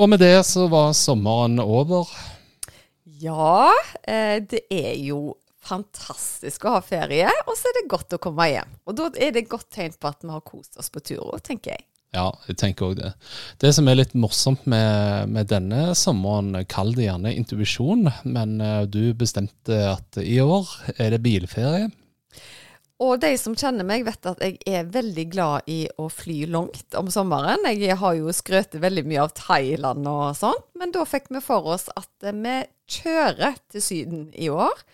Og 0.00 0.08
med 0.08 0.22
det 0.22 0.38
så 0.48 0.64
var 0.72 0.94
sommeren 0.96 1.60
over. 1.60 2.08
Ja, 3.20 3.68
eh, 4.08 4.40
det 4.40 4.62
er 4.72 4.94
jo 4.96 5.34
fantastisk 5.60 6.64
å 6.64 6.78
ha 6.78 6.80
ferie, 6.80 7.28
og 7.44 7.52
så 7.58 7.68
er 7.68 7.76
det 7.76 7.90
godt 7.92 8.16
å 8.16 8.20
komme 8.22 8.46
hjem. 8.48 8.72
Og 8.88 8.96
da 8.96 9.10
er 9.12 9.34
det 9.34 9.44
et 9.44 9.52
godt 9.52 9.68
tegn 9.76 9.92
på 10.00 10.08
at 10.08 10.24
vi 10.24 10.32
har 10.32 10.40
kost 10.46 10.80
oss 10.80 10.88
på 10.88 11.02
tur 11.04 11.20
òg, 11.26 11.42
tenker 11.44 11.76
jeg. 11.76 11.84
Ja, 12.16 12.30
jeg 12.48 12.56
tenker 12.58 12.88
òg 12.88 12.96
det. 12.98 13.12
Det 13.62 13.74
som 13.76 13.86
er 13.86 14.00
litt 14.00 14.16
morsomt 14.18 14.64
med, 14.64 15.28
med 15.36 15.52
denne 15.52 15.92
sommeren, 15.98 16.56
kall 16.70 16.96
det 16.96 17.04
gjerne 17.04 17.36
intuisjon, 17.36 18.08
men 18.24 18.56
eh, 18.64 18.86
du 18.88 19.12
bestemte 19.20 19.84
at 19.92 20.16
i 20.24 20.40
år 20.40 20.72
er 20.96 21.12
det 21.12 21.20
bilferie. 21.28 21.90
Og 23.00 23.16
de 23.22 23.30
som 23.40 23.54
kjenner 23.56 23.86
meg, 23.88 24.04
vet 24.04 24.26
at 24.28 24.42
jeg 24.44 24.58
er 24.68 24.88
veldig 24.92 25.24
glad 25.32 25.68
i 25.72 25.86
å 25.96 26.10
fly 26.12 26.42
langt 26.52 26.96
om 26.98 27.08
sommeren. 27.12 27.64
Jeg 27.72 27.96
har 27.96 28.16
jo 28.18 28.32
skrøt 28.36 28.76
veldig 28.76 29.06
mye 29.08 29.22
av 29.24 29.32
Thailand 29.38 30.08
og 30.10 30.36
sånt, 30.36 30.66
men 30.76 30.92
da 30.92 31.06
fikk 31.08 31.30
vi 31.32 31.40
for 31.44 31.70
oss 31.72 31.88
at 31.96 32.28
vi 32.28 32.58
kjører 32.90 33.56
til 33.72 33.84
Syden 33.84 34.26
i 34.36 34.50
år. 34.52 34.84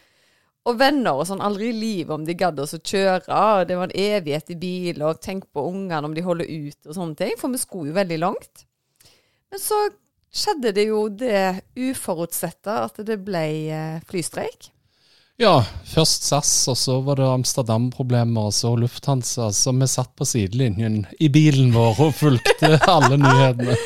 Og 0.66 0.78
venner 0.78 1.18
og 1.18 1.26
sånn, 1.28 1.42
aldri 1.42 1.72
i 1.72 1.78
livet 1.78 2.14
om 2.14 2.24
de 2.26 2.34
gadd 2.38 2.58
oss 2.62 2.74
å 2.74 2.82
kjøre. 2.82 3.66
Det 3.66 3.78
var 3.78 3.90
en 3.90 3.98
evighet 4.02 4.54
i 4.54 4.58
bil, 4.58 5.02
og 5.02 5.20
tenk 5.22 5.46
på 5.54 5.66
ungene 5.66 6.06
om 6.06 6.14
de 6.14 6.24
holder 6.26 6.46
ut 6.46 6.88
og 6.90 6.94
sånne 6.94 7.18
ting. 7.18 7.34
For 7.38 7.54
vi 7.54 7.62
skulle 7.62 7.90
jo 7.90 7.98
veldig 7.98 8.18
langt. 8.22 8.66
Men 9.50 9.62
så 9.62 9.82
skjedde 10.36 10.74
det 10.78 10.88
jo 10.88 11.06
det 11.10 11.62
uforutsette 11.78 12.80
at 12.86 12.98
det 13.06 13.18
ble 13.26 13.44
eh, 13.74 14.00
flystreik. 14.10 14.70
Ja, 15.36 15.60
først 15.84 16.22
SAS, 16.24 16.50
og 16.72 16.78
så 16.80 16.94
var 17.04 17.18
det 17.20 17.26
Amsterdam-problemer, 17.28 18.46
og 18.48 18.54
så 18.56 18.70
Lufthansa. 18.80 19.50
Så 19.52 19.74
vi 19.76 19.88
satt 19.92 20.14
på 20.16 20.24
sidelinjen 20.24 21.02
i 21.20 21.28
bilen 21.28 21.74
vår 21.74 22.00
og 22.06 22.14
fulgte 22.16 22.70
alle 22.94 23.18
nyhetene. 23.20 23.76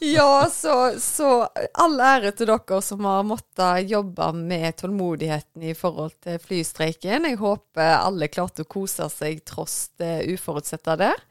ja, 0.00 0.46
så, 0.48 0.94
så 0.96 1.34
all 1.76 2.00
ære 2.00 2.32
til 2.38 2.48
dere 2.48 2.80
som 2.80 3.04
har 3.04 3.28
måttet 3.28 3.92
jobbe 3.92 4.30
med 4.40 4.80
tålmodigheten 4.80 5.68
i 5.68 5.76
forhold 5.76 6.16
til 6.24 6.40
flystreiken. 6.40 7.28
Jeg 7.28 7.42
håper 7.44 7.98
alle 7.98 8.32
klarte 8.32 8.64
å 8.64 8.72
kose 8.78 9.10
seg 9.12 9.44
tross 9.44 9.90
det 10.00 10.22
uforutsette 10.32 10.96
der. 11.04 11.26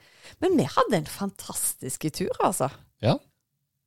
Men 0.46 0.60
vi 0.62 0.70
hadde 0.70 1.02
en 1.02 1.10
fantastisk 1.10 2.06
tur, 2.14 2.38
altså. 2.38 2.70
Ja, 3.02 3.18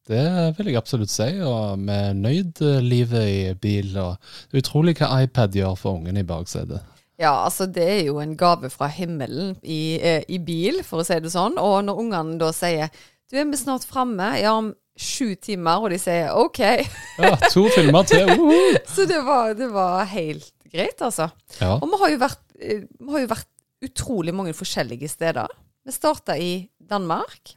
det 0.08 0.24
vil 0.58 0.72
jeg 0.72 0.80
absolutt 0.80 1.12
si. 1.12 1.28
Og 1.44 1.82
vi 1.84 1.98
nøyd 2.18 2.62
livet 2.84 3.28
i 3.28 3.40
bil. 3.60 3.92
Og 4.02 4.58
utrolig 4.58 4.96
hva 4.98 5.22
iPad 5.22 5.56
gjør 5.58 5.76
for 5.78 6.00
ungen 6.00 6.18
i 6.20 6.26
baksetet. 6.26 6.84
Ja, 7.18 7.32
altså 7.44 7.66
det 7.66 7.82
er 7.82 8.02
jo 8.06 8.20
en 8.22 8.36
gave 8.38 8.70
fra 8.70 8.86
himmelen 8.94 9.56
i, 9.62 9.98
eh, 9.98 10.22
i 10.30 10.38
bil, 10.38 10.84
for 10.86 11.02
å 11.02 11.06
si 11.06 11.18
det 11.18 11.32
sånn. 11.34 11.58
Og 11.58 11.80
når 11.86 12.02
ungene 12.04 12.38
da 12.38 12.52
sier 12.54 12.92
du 13.28 13.36
er 13.36 13.48
vi 13.50 13.58
snart 13.60 13.84
framme, 13.84 14.30
ja 14.40 14.54
om 14.56 14.70
sju 14.98 15.34
timer, 15.38 15.82
og 15.82 15.92
de 15.92 15.98
sier 16.00 16.30
OK. 16.34 16.60
ja, 16.62 17.34
to 17.52 17.66
filmer 17.74 18.06
til. 18.08 18.24
Uh 18.24 18.38
-huh. 18.38 18.78
Så 18.94 19.04
det 19.06 19.20
var, 19.26 19.54
det 19.54 19.72
var, 19.72 20.04
helt 20.04 20.52
greit, 20.72 21.02
altså. 21.02 21.28
Ja. 21.60 21.78
Og 21.78 21.88
vi 21.88 21.96
har, 22.00 22.10
jo 22.10 22.18
vært, 22.18 22.42
eh, 22.60 22.82
vi 23.00 23.10
har 23.10 23.20
jo 23.20 23.26
vært 23.26 23.48
utrolig 23.82 24.34
mange 24.34 24.54
forskjellige 24.54 25.08
steder. 25.08 25.46
Vi 25.84 25.92
starta 25.92 26.38
i 26.38 26.68
Danmark, 26.90 27.54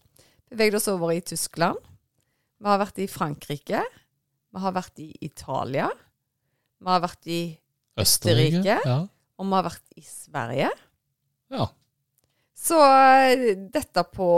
beveget 0.50 0.76
oss 0.76 0.88
over 0.88 1.12
i 1.12 1.20
Tyskland. 1.20 1.78
Vi 2.62 2.70
har 2.70 2.82
vært 2.82 3.02
i 3.02 3.10
Frankrike. 3.10 3.82
Vi 4.52 4.62
har 4.62 4.74
vært 4.76 5.02
i 5.02 5.10
Italia. 5.26 5.90
Vi 6.82 6.90
har 6.92 7.02
vært 7.02 7.30
i 7.32 7.42
Østerrike. 8.02 8.78
Ja. 8.86 9.00
Og 9.42 9.48
vi 9.48 9.58
har 9.58 9.66
vært 9.66 9.98
i 9.98 10.04
Sverige. 10.06 10.70
Ja. 11.52 11.68
Så 12.62 12.78
uh, 12.78 13.48
dette 13.74 14.06
på 14.14 14.30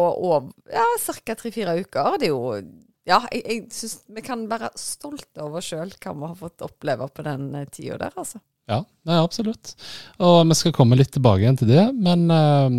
ja, 0.71 0.85
ca. 1.03 1.35
tre-fire 1.35 1.75
uker, 1.83 2.17
det 2.21 2.29
er 2.29 2.33
jo 2.33 2.55
Ja, 3.03 3.19
jeg, 3.35 3.43
jeg 3.43 3.63
syns 3.75 3.97
vi 4.15 4.23
kan 4.23 4.45
være 4.47 4.69
stolte 4.79 5.43
over 5.43 5.59
oss 5.59 5.73
sjøl 5.73 5.91
hva 5.91 6.13
vi 6.15 6.29
har 6.29 6.37
fått 6.39 6.63
oppleve 6.63 7.09
på 7.11 7.25
den 7.27 7.49
uh, 7.51 7.65
tida 7.67 7.99
der, 8.05 8.15
altså. 8.15 8.39
Ja, 8.71 8.79
nei, 9.03 9.17
absolutt. 9.19 9.73
Og 10.23 10.45
vi 10.47 10.55
skal 10.55 10.75
komme 10.77 10.95
litt 10.95 11.11
tilbake 11.11 11.43
igjen 11.43 11.59
til 11.59 11.73
det, 11.73 11.83
men 11.99 12.23
uh, 12.31 12.71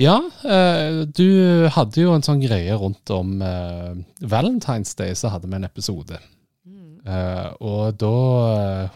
ja, 0.00 0.16
eh, 0.48 1.02
du 1.04 1.28
hadde 1.74 2.00
jo 2.00 2.14
en 2.16 2.24
sånn 2.24 2.40
greie 2.40 2.72
rundt 2.80 3.10
om 3.12 3.40
eh, 3.44 3.98
Valentine's 4.24 4.94
Day, 4.96 5.12
så 5.18 5.28
hadde 5.34 5.50
vi 5.50 5.58
en 5.58 5.66
episode. 5.68 6.16
Mm. 6.64 7.02
Eh, 7.04 7.48
og 7.60 7.98
da 8.00 8.14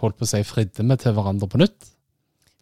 holdt 0.00 0.16
på 0.20 0.24
å 0.24 0.30
si 0.30 0.40
fridde 0.48 0.86
vi 0.86 0.96
til 1.02 1.16
hverandre 1.16 1.50
på 1.52 1.60
nytt. 1.60 1.90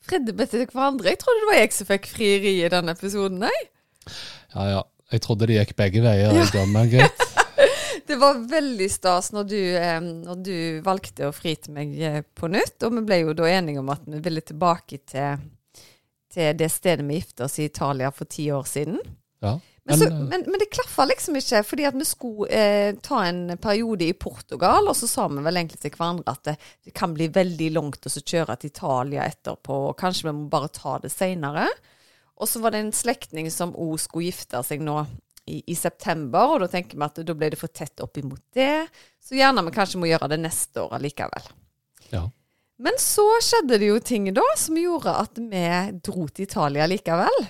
Fridde 0.03 0.35
vi 0.35 0.49
til 0.51 0.67
hverandre? 0.67 1.13
Jeg 1.15 1.23
trodde 1.23 1.45
det 1.45 1.51
var 1.53 1.61
jeg 1.61 1.77
som 1.77 1.91
fikk 1.93 2.11
frieri 2.11 2.57
i 2.65 2.73
den 2.73 2.91
episoden, 2.91 3.45
nei? 3.47 3.55
Ja 4.57 4.67
ja, 4.73 4.83
jeg 5.15 5.23
trodde 5.23 5.47
det 5.47 5.61
gikk 5.61 5.77
begge 5.79 6.03
veier. 6.03 6.35
Ja. 6.35 6.85
greit. 6.91 7.27
det 8.11 8.19
var 8.19 8.43
veldig 8.51 8.91
stas 8.91 9.31
når 9.31 9.51
du, 9.55 9.59
når 10.19 10.43
du 10.43 10.55
valgte 10.83 11.31
å 11.31 11.37
fri 11.37 11.55
til 11.55 11.79
meg 11.79 11.95
på 12.35 12.51
nytt, 12.51 12.81
og 12.83 12.99
vi 12.99 13.07
ble 13.07 13.23
jo 13.23 13.39
da 13.39 13.55
enige 13.55 13.87
om 13.87 13.95
at 13.95 14.03
vi 14.11 14.19
ville 14.19 14.43
tilbake 14.43 15.05
til 15.07 15.39
til 16.33 16.57
det 16.59 16.71
stedet 16.73 17.05
vi 17.09 17.21
gifta 17.21 17.47
oss 17.47 17.59
i 17.61 17.69
Italia 17.69 18.11
for 18.15 18.31
ti 18.31 18.49
år 18.55 18.67
siden. 18.69 18.99
Ja. 19.43 19.59
Men, 19.85 19.99
så, 19.99 20.11
men, 20.11 20.45
men, 20.47 20.59
det 20.59 20.69
klaffa 20.71 21.05
liksom 21.11 21.37
ikke, 21.37 21.65
fordi 21.67 21.87
at 21.89 21.97
vi 21.99 22.05
skulle 22.07 22.47
eh, 22.55 22.93
ta 23.03 23.25
en 23.27 23.57
periode 23.59 24.07
i 24.07 24.15
Portugal, 24.15 24.87
og 24.87 24.95
så 24.95 25.09
sa 25.11 25.27
vi 25.33 25.43
vel 25.43 25.59
egentlig 25.59 25.81
til 25.83 25.97
hverandre 25.97 26.37
at 26.37 26.45
det, 26.47 26.55
det 26.87 26.95
kan 26.95 27.17
bli 27.17 27.27
veldig 27.35 27.73
langt 27.75 28.07
å 28.07 28.13
kjøre 28.13 28.57
til 28.63 28.71
Italia 28.71 29.27
etterpå, 29.27 29.81
og 29.89 29.99
kanskje 29.99 30.29
vi 30.29 30.37
må 30.39 30.47
bare 30.53 30.71
ta 30.71 31.01
det 31.03 31.11
seinere. 31.11 31.67
Og 32.39 32.49
så 32.51 32.63
var 32.63 32.75
det 32.75 32.85
en 32.85 32.95
slektning 32.95 33.51
som 33.55 33.75
òg 33.75 33.99
skulle 34.03 34.31
gifte 34.31 34.63
seg 34.67 34.85
nå 34.87 35.01
i, 35.51 35.59
i, 35.67 35.75
september, 35.75 36.55
og 36.55 36.63
da 36.63 36.71
tenker 36.71 36.99
vi 36.99 37.09
at 37.09 37.19
da 37.27 37.35
ble 37.35 37.51
det 37.51 37.59
for 37.59 37.75
tett 37.75 38.03
opp 38.05 38.23
imot 38.23 38.45
det. 38.55 38.87
Så 39.23 39.35
gjerne 39.35 39.67
vi 39.67 39.75
kanskje 39.75 39.99
må 39.99 40.07
gjøre 40.11 40.31
det 40.31 40.39
neste 40.45 40.87
år 40.87 40.95
allikevel. 41.01 41.51
Ja. 42.15 42.29
Men 42.83 42.99
så 42.99 43.25
skjedde 43.45 43.79
det 43.79 43.91
jo 43.93 43.99
ting 44.03 44.29
da 44.35 44.45
som 44.59 44.79
gjorde 44.79 45.15
at 45.25 45.39
vi 45.39 45.67
dro 46.03 46.27
til 46.29 46.49
Italia 46.49 46.89
likevel. 46.91 47.45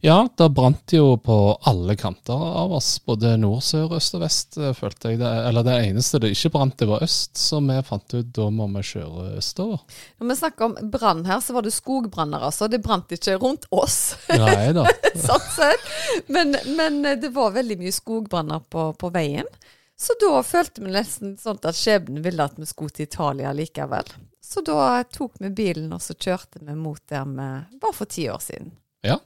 Ja, 0.00 0.28
det 0.36 0.46
brant 0.54 0.92
jo 0.94 1.16
på 1.18 1.58
alle 1.66 1.96
kanter 1.98 2.38
av 2.38 2.72
oss, 2.72 3.00
både 3.02 3.32
nord, 3.40 3.64
sør, 3.66 3.96
øst 3.98 4.14
og 4.14 4.22
vest, 4.22 4.58
eh, 4.60 4.70
følte 4.76 5.10
jeg. 5.10 5.18
Det, 5.18 5.30
eller 5.48 5.66
det 5.66 5.74
eneste 5.88 6.20
det 6.22 6.30
ikke 6.36 6.52
brant, 6.54 6.76
det 6.78 6.86
var 6.86 7.02
øst, 7.02 7.34
så 7.36 7.58
vi 7.66 7.80
fant 7.82 8.14
ut 8.14 8.28
da 8.36 8.46
må 8.54 8.68
vi 8.76 8.84
kjøre 8.92 9.32
østover. 9.40 9.82
Når 10.20 10.30
vi 10.30 10.36
snakker 10.38 10.68
om 10.68 10.76
brann 10.92 11.24
her, 11.26 11.42
så 11.42 11.56
var 11.56 11.66
det 11.66 11.74
skogbranner, 11.74 12.46
altså. 12.46 12.70
Det 12.70 12.78
brant 12.84 13.10
ikke 13.10 13.34
rundt 13.42 13.66
oss. 13.74 14.14
Nei 14.30 14.70
da. 14.76 14.86
sånn 15.26 15.50
sett. 15.56 15.90
Men, 16.30 16.54
men, 16.78 17.02
det 17.18 17.32
var 17.34 17.58
veldig 17.58 17.80
mye 17.82 17.98
skogbranner 17.98 18.62
på, 18.70 18.92
på 18.94 19.12
veien. 19.18 19.50
Så 19.98 20.14
da 20.22 20.44
følte 20.46 20.84
vi 20.84 20.94
nesten 20.94 21.34
sånn 21.42 21.58
at 21.66 21.74
skjebnen 21.74 22.22
ville 22.22 22.46
at 22.46 22.54
vi 22.54 22.70
skulle 22.70 22.94
til 22.94 23.10
Italia 23.10 23.50
likevel. 23.50 24.06
Så 24.48 24.62
da 24.64 25.04
tok 25.04 25.34
vi 25.42 25.50
bilen, 25.52 25.90
og 25.92 26.00
så 26.00 26.14
kjørte 26.16 26.62
vi 26.64 26.72
mot 26.72 27.00
der 27.10 27.26
vi 27.28 27.48
var 27.82 27.92
for 27.92 28.08
ti 28.08 28.30
år 28.32 28.40
siden. 28.40 28.70
Ja, 29.04 29.18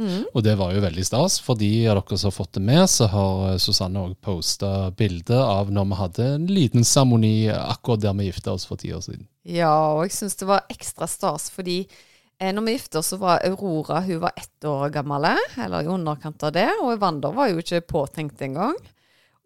mm. 0.00 0.30
og 0.32 0.44
det 0.46 0.54
var 0.56 0.72
jo 0.72 0.80
veldig 0.80 1.04
stas. 1.04 1.36
For 1.44 1.58
de 1.60 1.68
av 1.90 1.98
dere 1.98 2.16
som 2.16 2.30
har 2.30 2.36
fått 2.38 2.54
det 2.56 2.62
med, 2.64 2.86
så 2.88 3.10
har 3.12 3.42
eh, 3.50 3.58
Susanne 3.60 4.00
òg 4.00 4.14
posta 4.24 4.88
bilde 4.96 5.36
av 5.36 5.68
når 5.68 5.90
vi 5.90 5.98
hadde 5.98 6.28
en 6.38 6.46
liten 6.48 6.88
seremoni 6.88 7.34
akkurat 7.52 8.06
der 8.06 8.16
vi 8.16 8.30
gifta 8.30 8.54
oss 8.56 8.64
for 8.70 8.80
ti 8.80 8.94
år 8.96 9.04
siden. 9.04 9.28
Ja, 9.44 9.74
og 9.98 10.06
jeg 10.06 10.16
syns 10.16 10.40
det 10.40 10.48
var 10.48 10.64
ekstra 10.72 11.10
stas 11.10 11.50
fordi 11.52 11.82
eh, 11.84 12.48
når 12.48 12.64
vi 12.64 12.76
gifta 12.78 13.02
oss, 13.02 13.12
så 13.12 13.20
var 13.20 13.44
Aurora 13.50 14.00
hun 14.08 14.24
var 14.24 14.32
ett 14.40 14.64
år 14.64 14.96
gammel, 14.96 15.28
eller 15.60 15.84
i 15.84 15.92
underkant 15.92 16.48
av 16.48 16.56
det. 16.56 16.70
Og 16.80 16.94
Evander 16.96 17.36
var 17.36 17.52
jo 17.52 17.60
ikke 17.60 17.84
påtenkt 17.84 18.40
engang. 18.48 18.80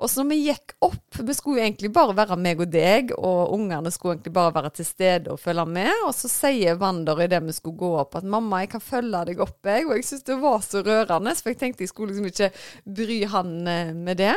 Og 0.03 0.11
så 0.11 0.23
når 0.23 0.31
vi 0.33 0.39
gikk 0.49 0.73
opp 0.83 1.19
Vi 1.23 1.35
skulle 1.37 1.61
jo 1.61 1.67
egentlig 1.69 1.91
bare 1.95 2.17
være 2.17 2.37
meg 2.41 2.61
og 2.65 2.73
deg, 2.73 3.13
og 3.15 3.55
ungene 3.55 3.93
skulle 3.95 4.17
egentlig 4.17 4.35
bare 4.35 4.55
være 4.57 4.73
til 4.79 4.89
stede 4.89 5.31
og 5.33 5.41
følge 5.41 5.65
med. 5.71 5.93
Og 6.09 6.13
så 6.17 6.31
sier 6.31 6.81
Wander 6.81 7.23
idet 7.25 7.43
vi 7.47 7.55
skulle 7.55 7.79
gå 7.79 7.93
opp 8.03 8.19
at 8.19 8.27
'mamma, 8.27 8.65
jeg 8.65 8.75
kan 8.75 8.83
følge 8.83 9.25
deg 9.31 9.41
opp', 9.45 9.71
jeg. 9.71 9.87
Og 9.87 9.95
jeg 9.97 10.05
syntes 10.09 10.27
det 10.29 10.41
var 10.43 10.61
så 10.67 10.83
rørende, 10.83 11.35
for 11.39 11.53
jeg 11.53 11.61
tenkte 11.63 11.87
jeg 11.87 11.93
skulle 11.93 12.13
liksom 12.13 12.27
ikke 12.27 12.51
bry 12.99 13.21
han 13.37 13.69
eh, 13.69 13.95
med 13.95 14.19
det. 14.19 14.35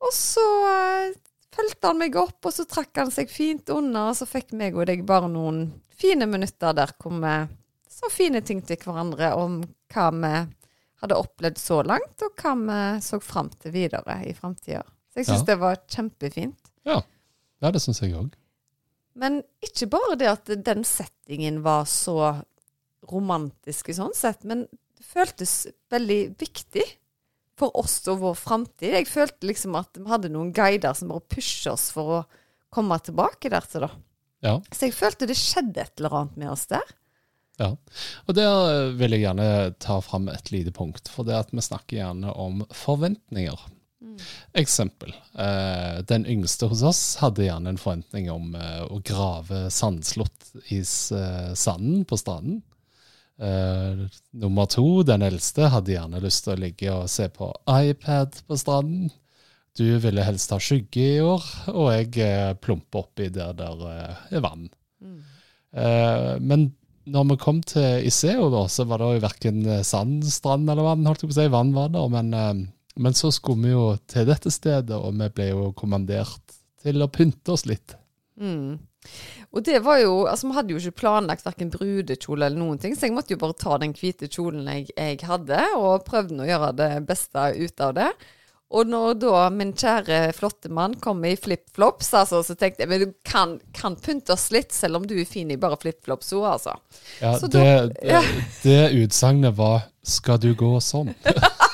Og 0.00 0.12
så 0.16 0.46
uh, 0.64 1.12
fulgte 1.54 1.86
han 1.86 1.98
meg 2.00 2.16
opp, 2.16 2.40
og 2.44 2.52
så 2.52 2.64
trakk 2.64 2.96
han 2.96 3.10
seg 3.12 3.30
fint 3.30 3.68
unna, 3.70 4.08
og 4.10 4.16
så 4.18 4.26
fikk 4.26 4.54
meg 4.56 4.76
og 4.76 4.88
deg 4.90 5.04
bare 5.06 5.28
noen 5.28 5.66
fine 6.00 6.26
minutter 6.26 6.72
der 6.76 6.94
hvor 6.98 7.12
vi 7.20 7.34
så 7.90 8.08
fine 8.08 8.40
ting 8.40 8.62
til 8.64 8.80
hverandre 8.80 9.34
om 9.36 9.60
hva 9.92 10.06
vi 10.14 10.34
hadde 11.00 11.16
opplevd 11.16 11.58
så 11.60 11.80
langt, 11.86 12.22
og 12.22 12.36
hva 12.42 12.52
vi 12.60 12.80
så 13.04 13.20
fram 13.24 13.48
til 13.60 13.72
videre 13.72 14.18
i 14.28 14.34
framtida. 14.36 14.82
Så 15.10 15.22
jeg 15.22 15.26
syns 15.30 15.42
Ja. 15.42 15.48
det 15.52 15.58
var 15.60 15.80
kjempefint. 15.88 16.70
Ja, 16.86 17.00
ja 17.62 17.70
det 17.70 17.80
syns 17.82 18.00
jeg 18.02 18.14
òg. 18.14 18.32
Men 19.14 19.42
ikke 19.60 19.88
bare 19.90 20.16
det 20.16 20.28
at 20.30 20.44
den 20.64 20.84
settingen 20.86 21.62
var 21.64 21.84
så 21.84 22.44
romantisk 23.10 23.88
i 23.90 23.96
sånn 23.96 24.14
sett, 24.14 24.44
men 24.44 24.66
det 24.96 25.06
føltes 25.08 25.66
veldig 25.90 26.20
viktig 26.40 26.84
for 27.60 27.74
oss 27.76 27.98
og 28.08 28.20
vår 28.22 28.36
framtid. 28.38 28.92
Jeg 28.94 29.08
følte 29.10 29.48
liksom 29.50 29.74
at 29.80 29.98
vi 29.98 30.08
hadde 30.08 30.30
noen 30.32 30.52
guider 30.56 30.94
som 30.96 31.10
bare 31.12 31.24
pusher 31.32 31.72
oss 31.74 31.90
for 31.92 32.20
å 32.20 32.20
komme 32.72 32.96
tilbake 33.02 33.50
der 33.52 33.66
til, 33.68 33.84
da. 33.88 33.90
Ja. 34.46 34.54
Så 34.72 34.86
jeg 34.88 34.96
følte 34.96 35.26
det 35.28 35.36
skjedde 35.36 35.82
et 35.82 36.00
eller 36.00 36.14
annet 36.22 36.38
med 36.40 36.52
oss 36.54 36.66
der. 36.70 36.86
Ja, 37.60 37.74
og 38.24 38.36
der 38.38 38.94
vil 38.96 39.12
jeg 39.12 39.26
gjerne 39.26 39.74
ta 39.82 39.98
fram 40.00 40.30
et 40.32 40.48
lite 40.48 40.72
punkt, 40.72 41.10
for 41.12 41.28
det 41.28 41.36
at 41.36 41.52
vi 41.52 41.64
snakker 41.64 41.98
gjerne 41.98 42.32
om 42.32 42.62
forventninger. 42.72 43.66
Eksempel. 44.56 45.12
Eh, 45.38 46.00
den 46.08 46.24
yngste 46.26 46.70
hos 46.70 46.82
oss 46.82 47.02
hadde 47.20 47.44
gjerne 47.44 47.74
en 47.74 47.80
forventning 47.80 48.30
om 48.32 48.54
eh, 48.56 48.82
å 48.88 49.00
grave 49.04 49.68
sandslott 49.72 50.50
i 50.72 50.80
eh, 50.80 51.52
sanden 51.54 52.04
på 52.08 52.18
stranden. 52.20 52.62
Eh, 53.40 54.02
nummer 54.36 54.68
to, 54.72 55.02
den 55.06 55.24
eldste, 55.24 55.68
hadde 55.72 55.94
gjerne 55.94 56.24
lyst 56.24 56.44
til 56.46 56.56
å 56.56 56.60
ligge 56.64 56.96
og 56.96 57.12
se 57.12 57.28
på 57.32 57.52
iPad 57.68 58.40
på 58.48 58.60
stranden. 58.60 59.12
Du 59.78 59.86
ville 60.02 60.24
helst 60.26 60.50
ha 60.52 60.58
skygge 60.60 61.06
i 61.14 61.22
år, 61.24 61.44
og 61.72 61.92
jeg 61.94 62.12
eh, 62.24 62.52
plumper 62.60 63.04
oppi 63.04 63.30
der 63.32 63.54
der 63.56 63.86
eh, 63.92 64.28
er 64.36 64.44
vann. 64.44 64.68
Eh, 65.70 66.34
men 66.42 66.70
når 67.08 67.30
vi 67.30 67.38
kom 67.40 67.62
til 67.64 68.06
Iseo, 68.06 68.50
da, 68.52 68.66
så 68.68 68.84
var 68.88 69.00
det 69.00 69.14
jo 69.14 69.24
verken 69.24 69.62
sand, 69.86 70.26
strand 70.28 70.68
eller 70.68 70.84
vann. 70.84 71.06
holdt 71.08 71.24
jeg 71.24 71.30
på 71.30 71.36
å 71.36 71.40
si, 71.40 71.48
Vann 71.52 71.72
var 71.76 71.92
der, 71.94 72.12
men, 72.12 72.34
eh, 72.34 72.60
men 73.00 73.16
så 73.16 73.32
skulle 73.32 73.64
vi 73.64 73.72
jo 73.72 73.86
til 74.10 74.28
dette 74.28 74.52
stedet, 74.52 74.96
og 74.96 75.16
vi 75.16 75.30
ble 75.32 75.50
jo 75.52 75.72
kommandert 75.78 76.58
til 76.82 77.02
å 77.02 77.10
pynte 77.12 77.56
oss 77.56 77.66
litt. 77.68 77.96
Mm. 78.40 78.78
Og 79.50 79.64
det 79.64 79.80
var 79.84 79.98
jo 80.00 80.26
Altså, 80.28 80.48
vi 80.48 80.56
hadde 80.56 80.74
jo 80.74 80.80
ikke 80.80 81.00
planlagt 81.02 81.46
verken 81.46 81.72
brudekjole 81.72 82.46
eller 82.46 82.60
noen 82.60 82.80
ting, 82.80 82.94
så 82.96 83.08
jeg 83.08 83.16
måtte 83.16 83.34
jo 83.34 83.40
bare 83.40 83.56
ta 83.58 83.78
den 83.80 83.94
hvite 83.96 84.28
kjolen 84.28 84.68
jeg, 84.68 84.90
jeg 84.96 85.20
hadde, 85.26 85.60
og 85.78 86.04
prøvde 86.06 86.44
å 86.44 86.48
gjøre 86.48 86.74
det 86.78 86.90
beste 87.08 87.48
ut 87.56 87.86
av 87.86 87.96
det. 87.96 88.10
Og 88.70 88.86
når 88.86 89.16
da 89.18 89.48
min 89.50 89.72
kjære, 89.74 90.18
flotte 90.36 90.70
mann 90.70 90.94
kom 91.02 91.24
i 91.26 91.32
flipflops, 91.34 92.12
altså, 92.14 92.38
så 92.46 92.54
tenkte 92.54 92.84
jeg 92.84 92.90
men 92.92 93.00
du 93.02 93.14
kan, 93.26 93.56
kan 93.74 93.96
pynte 93.98 94.36
oss 94.36 94.46
litt, 94.54 94.70
selv 94.72 95.00
om 95.00 95.08
du 95.10 95.16
er 95.18 95.26
fin 95.26 95.50
i 95.50 95.56
bare 95.58 95.78
flipflops 95.82 96.30
òg, 96.38 96.44
altså. 96.52 96.76
Ja, 97.18 97.32
Så 97.40 97.50
det, 97.50 97.64
da- 97.64 98.20
det, 98.22 98.44
det 98.62 99.02
utsagnet 99.02 99.56
var 99.58 99.88
'skal 100.06 100.38
du 100.38 100.54
gå 100.54 100.76
sånn'? 100.80 101.14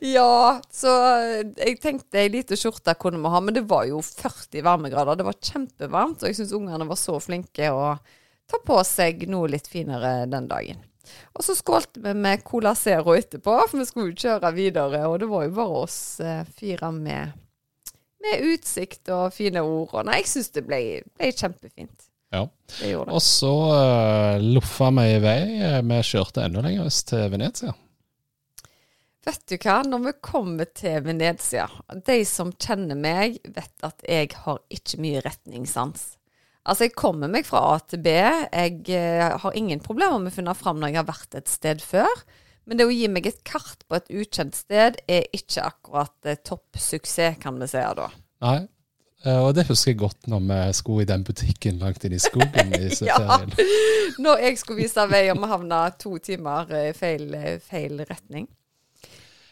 Ja, 0.00 0.60
så 0.72 0.90
eh, 1.22 1.46
jeg 1.56 1.78
tenkte 1.80 2.18
ei 2.20 2.28
lita 2.32 2.56
skjorte 2.58 2.94
kunne 3.00 3.20
vi 3.22 3.30
ha, 3.32 3.40
men 3.40 3.54
det 3.54 3.62
var 3.70 3.86
jo 3.88 4.00
40 4.02 4.62
varmegrader. 4.66 5.16
Det 5.16 5.26
var 5.28 5.38
kjempevarmt, 5.40 6.22
og 6.22 6.28
jeg 6.28 6.36
syns 6.40 6.52
ungene 6.56 6.88
var 6.88 6.98
så 7.00 7.16
flinke 7.22 7.70
å 7.72 7.94
ta 8.50 8.60
på 8.66 8.76
seg 8.86 9.24
noe 9.30 9.48
litt 9.48 9.68
finere 9.70 10.26
den 10.30 10.48
dagen. 10.50 10.82
Og 11.36 11.44
så 11.46 11.56
skålte 11.58 12.02
vi 12.04 12.14
med 12.16 12.44
Cola 12.46 12.74
Zero 12.78 13.14
etterpå, 13.16 13.56
for 13.70 13.80
vi 13.80 13.86
skulle 13.88 14.12
jo 14.12 14.26
kjøre 14.26 14.52
videre, 14.56 15.04
og 15.10 15.20
det 15.22 15.30
var 15.30 15.46
jo 15.46 15.54
bare 15.56 15.80
oss 15.84 16.00
eh, 16.20 16.42
fire 16.58 16.90
med, 16.94 17.36
med 18.26 18.50
utsikt 18.52 19.12
og 19.14 19.32
fine 19.36 19.62
ord. 19.64 19.94
Og 19.94 20.06
nei, 20.08 20.20
jeg 20.22 20.32
syns 20.34 20.52
det 20.56 20.66
ble, 20.68 20.82
ble 21.16 21.32
kjempefint. 21.32 22.10
Ja. 22.34 22.44
Det 22.80 22.90
gjorde 22.90 23.10
det. 23.10 23.16
Og 23.16 23.22
så 23.22 23.54
uh, 23.70 24.42
loffa 24.42 24.90
vi 24.98 25.08
i 25.14 25.18
vei. 25.22 25.40
Vi 25.86 26.04
kjørte 26.10 26.44
enda 26.44 26.64
lenger 26.64 26.90
øst 26.90 27.08
til 27.12 27.28
Venezia. 27.32 27.76
Vet 29.26 29.42
du 29.50 29.56
hva, 29.58 29.80
når 29.82 30.04
vi 30.04 30.12
kommer 30.22 30.68
til 30.70 31.00
Venezia, 31.02 31.64
de 32.06 32.20
som 32.28 32.52
kjenner 32.62 32.98
meg, 32.98 33.40
vet 33.42 33.86
at 33.86 34.04
jeg 34.06 34.30
har 34.44 34.60
ikke 34.70 35.00
mye 35.02 35.22
retningssans. 35.24 36.12
Altså, 36.66 36.88
jeg 36.88 36.96
kommer 36.98 37.30
meg 37.30 37.46
fra 37.46 37.62
A 37.74 37.78
til 37.86 38.02
B. 38.02 38.12
Jeg 38.16 38.80
eh, 38.90 39.36
har 39.42 39.58
ingen 39.58 39.82
problemer 39.84 40.18
med 40.18 40.32
å 40.32 40.36
finne 40.36 40.54
fram 40.58 40.80
når 40.82 40.92
jeg 40.92 41.00
har 41.00 41.08
vært 41.12 41.36
et 41.38 41.50
sted 41.50 41.82
før. 41.84 42.24
Men 42.66 42.80
det 42.80 42.88
å 42.88 42.94
gi 42.94 43.06
meg 43.12 43.28
et 43.30 43.44
kart 43.46 43.84
på 43.86 43.98
et 43.98 44.08
ukjent 44.10 44.56
sted 44.58 44.98
er 45.06 45.28
ikke 45.36 45.68
akkurat 45.68 46.26
eh, 46.26 46.40
toppsuksess, 46.42 47.38
kan 47.42 47.60
vi 47.62 47.68
si 47.70 47.84
da. 48.00 48.08
Nei. 48.42 48.58
Eh, 49.22 49.38
og 49.38 49.54
det 49.56 49.68
husker 49.70 49.92
jeg 49.94 50.00
godt 50.02 50.26
når 50.30 50.42
vi 50.50 50.58
skulle 50.80 51.06
i 51.06 51.08
den 51.12 51.22
butikken 51.26 51.78
langt 51.82 52.04
inn 52.04 52.18
i 52.18 52.22
skogen 52.22 52.74
i 52.74 52.90
Ja. 53.06 53.20
ferien. 53.22 53.54
Når 54.22 54.42
jeg 54.48 54.58
skulle 54.58 54.82
vise 54.82 55.06
vei, 55.10 55.26
og 55.30 55.38
vi 55.42 55.52
havna 55.54 55.84
to 56.02 56.16
timer 56.18 56.74
i 56.74 56.90
feil, 56.96 57.30
feil 57.62 58.02
retning. 58.10 58.50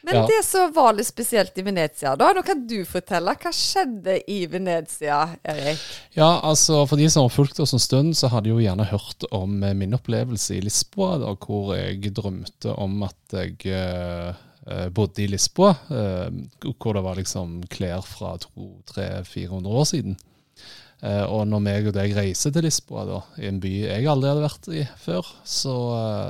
Men 0.05 0.15
Ja. 0.19 0.23
det 0.29 0.43
som 0.45 0.73
var 0.77 0.93
litt 0.93 1.07
spesielt 1.09 1.57
i 1.57 1.63
Venezia, 1.65 2.11
da, 2.21 2.27
nå 2.37 2.43
kan 2.45 2.67
du 2.69 2.83
fortelle. 2.85 3.33
Hva 3.41 3.53
skjedde 3.57 4.19
i 4.29 4.43
Venezia, 4.53 5.23
Erik? 5.43 5.81
Ja, 6.13 6.41
altså 6.45 6.83
For 6.87 7.01
de 7.01 7.07
som 7.09 7.25
har 7.25 7.33
fulgt 7.33 7.61
oss 7.65 7.73
en 7.73 7.81
stund, 7.81 8.13
så 8.17 8.29
har 8.29 8.45
de 8.45 8.51
jo 8.53 8.59
gjerne 8.61 8.85
hørt 8.91 9.25
om 9.33 9.63
eh, 9.65 9.73
min 9.75 9.97
opplevelse 9.97 10.59
i 10.59 10.61
Lisboa, 10.61 11.17
da, 11.23 11.33
hvor 11.41 11.73
jeg 11.79 12.13
drømte 12.15 12.75
om 12.77 13.03
at 13.09 13.33
jeg 13.33 13.57
eh, 13.73 14.35
eh, 14.69 14.89
bodde 14.93 15.25
i 15.25 15.31
Lisboa. 15.33 15.73
eh, 15.89 16.29
hvor 16.77 16.93
det 16.99 17.03
var 17.09 17.17
liksom 17.17 17.63
klær 17.73 18.05
fra 18.05 18.37
200-400 18.45 19.67
år 19.81 19.85
siden. 19.89 20.17
Og 21.05 21.43
når 21.51 21.61
meg 21.61 21.87
og 21.91 21.93
deg 21.99 22.15
reiser 22.17 22.53
til 22.55 22.65
Lisboa, 22.65 23.03
da, 23.05 23.19
i 23.43 23.49
en 23.51 23.59
by 23.61 23.73
jeg 23.91 24.07
aldri 24.09 24.31
hadde 24.31 24.45
vært 24.45 24.69
i 24.73 24.85
før, 25.03 25.27
så 25.45 25.75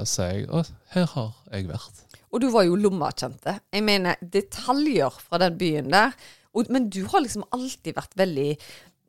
sier 0.09 0.41
jeg 0.41 0.49
at 0.51 0.71
her 0.97 1.07
har 1.13 1.29
jeg 1.53 1.69
vært. 1.69 2.01
Og 2.35 2.43
du 2.43 2.49
var 2.51 2.67
jo 2.67 2.79
lommakjente. 2.79 3.61
Jeg 3.71 3.85
mener 3.87 4.19
detaljer 4.21 5.21
fra 5.23 5.39
den 5.39 5.55
byen 5.59 5.93
der. 5.93 6.17
Og, 6.55 6.67
men 6.75 6.89
du 6.91 7.05
har 7.11 7.23
liksom 7.23 7.47
alltid 7.55 7.95
vært 7.95 8.17
veldig 8.19 8.49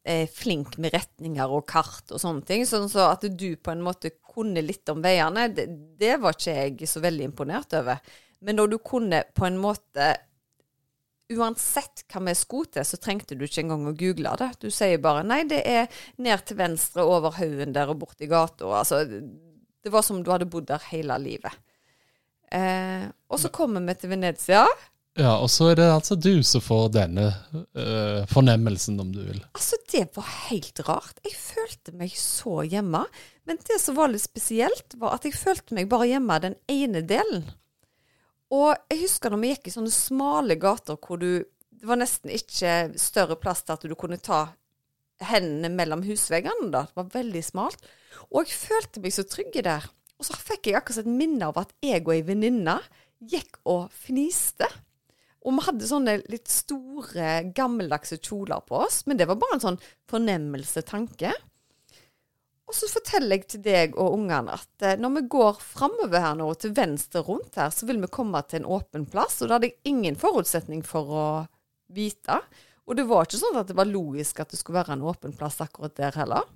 eh, 0.06 0.28
flink 0.30 0.78
med 0.82 0.94
retninger 0.94 1.56
og 1.58 1.66
kart 1.70 2.14
og 2.14 2.22
sånne 2.22 2.46
ting. 2.46 2.66
Sånn 2.70 2.86
så 2.92 3.10
at 3.10 3.26
du 3.26 3.48
på 3.58 3.74
en 3.74 3.84
måte 3.86 4.14
kunne 4.36 4.62
litt 4.66 4.90
om 4.94 5.02
veiene, 5.02 5.48
det, 5.58 5.68
det 5.98 6.20
var 6.22 6.38
ikke 6.38 6.56
jeg 6.56 6.90
så 6.92 7.02
veldig 7.02 7.32
imponert 7.32 7.74
over. 7.82 8.02
Men 8.46 8.60
når 8.60 8.74
du 8.76 8.80
kunne 8.86 9.26
på 9.34 9.50
en 9.50 9.60
måte 9.62 10.14
Uansett 11.34 12.04
hva 12.14 12.20
vi 12.22 12.36
skulle 12.38 12.70
til, 12.70 12.84
så 12.86 13.00
trengte 13.02 13.34
du 13.34 13.48
ikke 13.48 13.64
engang 13.64 13.88
å 13.90 13.96
google 13.98 14.36
det. 14.38 14.52
Du 14.62 14.68
sier 14.70 15.00
bare 15.02 15.24
'nei, 15.26 15.40
det 15.50 15.64
er 15.66 15.88
ned 16.22 16.44
til 16.46 16.60
venstre 16.60 17.02
over 17.02 17.34
haugen 17.40 17.74
der 17.74 17.90
og 17.90 17.98
bort 18.04 18.22
i 18.22 18.28
gata'. 18.30 18.70
Altså, 18.70 19.00
det 19.10 19.90
var 19.90 20.06
som 20.06 20.20
om 20.20 20.22
du 20.22 20.30
hadde 20.30 20.46
bodd 20.46 20.68
der 20.70 20.86
hele 20.92 21.18
livet. 21.18 21.58
Eh, 22.56 23.08
og 23.28 23.42
så 23.42 23.52
kommer 23.54 23.84
vi 23.84 23.98
til 24.00 24.14
Venezia. 24.16 24.66
Ja, 25.16 25.38
Og 25.40 25.48
så 25.48 25.70
er 25.72 25.78
det 25.80 25.86
altså 25.88 26.18
du 26.20 26.44
som 26.44 26.60
får 26.60 26.90
denne 26.92 27.30
uh, 27.56 28.26
fornemmelsen, 28.28 28.98
om 29.00 29.14
du 29.16 29.22
vil. 29.24 29.40
Altså, 29.56 29.78
det 29.94 30.10
var 30.18 30.28
helt 30.50 30.82
rart. 30.90 31.22
Jeg 31.24 31.38
følte 31.40 31.94
meg 31.96 32.12
så 32.20 32.66
hjemme. 32.68 33.06
Men 33.48 33.62
det 33.64 33.80
som 33.80 33.96
var 33.96 34.12
litt 34.12 34.26
spesielt, 34.26 34.98
var 35.00 35.16
at 35.16 35.28
jeg 35.28 35.38
følte 35.40 35.78
meg 35.78 35.88
bare 35.92 36.10
hjemme 36.10 36.42
den 36.44 36.58
ene 36.68 37.06
delen. 37.08 37.48
Og 38.52 38.76
jeg 38.92 39.06
husker 39.06 39.32
når 39.32 39.42
vi 39.42 39.54
gikk 39.54 39.70
i 39.70 39.76
sånne 39.78 39.94
smale 39.94 40.60
gater 40.62 41.00
hvor 41.02 41.18
du 41.18 41.46
Det 41.76 41.90
var 41.90 42.00
nesten 42.00 42.32
ikke 42.34 42.96
større 42.98 43.36
plass 43.38 43.64
til 43.64 43.76
at 43.76 43.84
du 43.86 43.94
kunne 44.00 44.18
ta 44.18 44.48
hendene 45.22 45.70
mellom 45.70 46.04
husveggene. 46.04 46.72
da. 46.74 46.86
Det 46.88 46.98
var 46.98 47.12
veldig 47.14 47.44
smalt. 47.44 47.84
Og 48.32 48.48
jeg 48.48 48.58
følte 48.58 49.04
meg 49.04 49.14
så 49.14 49.26
trygge 49.28 49.64
der. 49.64 49.86
Og 50.20 50.28
så 50.28 50.38
fikk 50.40 50.70
jeg 50.70 50.80
akkurat 50.80 51.04
et 51.04 51.12
minne 51.12 51.50
av 51.50 51.60
at 51.60 51.74
jeg 51.84 52.04
og 52.06 52.14
ei 52.16 52.24
venninne 52.26 52.78
gikk 53.32 53.60
og 53.68 53.90
fniste. 54.06 54.68
Og 55.46 55.54
vi 55.54 55.66
hadde 55.68 55.90
sånne 55.90 56.16
litt 56.32 56.50
store, 56.50 57.52
gammeldagse 57.56 58.18
kjoler 58.18 58.64
på 58.66 58.80
oss, 58.88 59.04
men 59.06 59.20
det 59.20 59.28
var 59.30 59.38
bare 59.42 59.60
en 59.60 59.66
sånn 59.68 59.84
fornemmelse, 60.10 60.82
tanke. 60.88 61.34
Og 62.66 62.74
så 62.74 62.90
forteller 62.90 63.38
jeg 63.38 63.50
til 63.52 63.62
deg 63.66 63.98
og 64.02 64.16
ungene 64.16 64.56
at 64.58 64.86
eh, 64.86 64.98
når 64.98 65.20
vi 65.20 65.26
går 65.36 65.60
framover 65.62 66.24
her 66.24 66.38
nå, 66.40 66.48
til 66.58 66.74
venstre 66.74 67.22
rundt 67.28 67.60
her, 67.62 67.70
så 67.70 67.86
vil 67.86 68.02
vi 68.02 68.10
komme 68.10 68.42
til 68.50 68.64
en 68.64 68.72
åpen 68.80 69.06
plass, 69.10 69.38
og 69.42 69.50
det 69.50 69.58
hadde 69.58 69.70
jeg 69.70 69.94
ingen 69.94 70.18
forutsetning 70.18 70.82
for 70.86 71.14
å 71.14 71.28
vite. 71.94 72.40
Og 72.90 72.98
det 72.98 73.06
var 73.10 73.28
ikke 73.28 73.42
sånn 73.44 73.62
at 73.62 73.70
det 73.70 73.78
var 73.78 73.90
logisk 73.90 74.42
at 74.42 74.50
det 74.50 74.58
skulle 74.60 74.80
være 74.80 74.98
en 74.98 75.06
åpen 75.06 75.38
plass 75.38 75.62
akkurat 75.62 75.94
der 75.98 76.18
heller. 76.18 76.50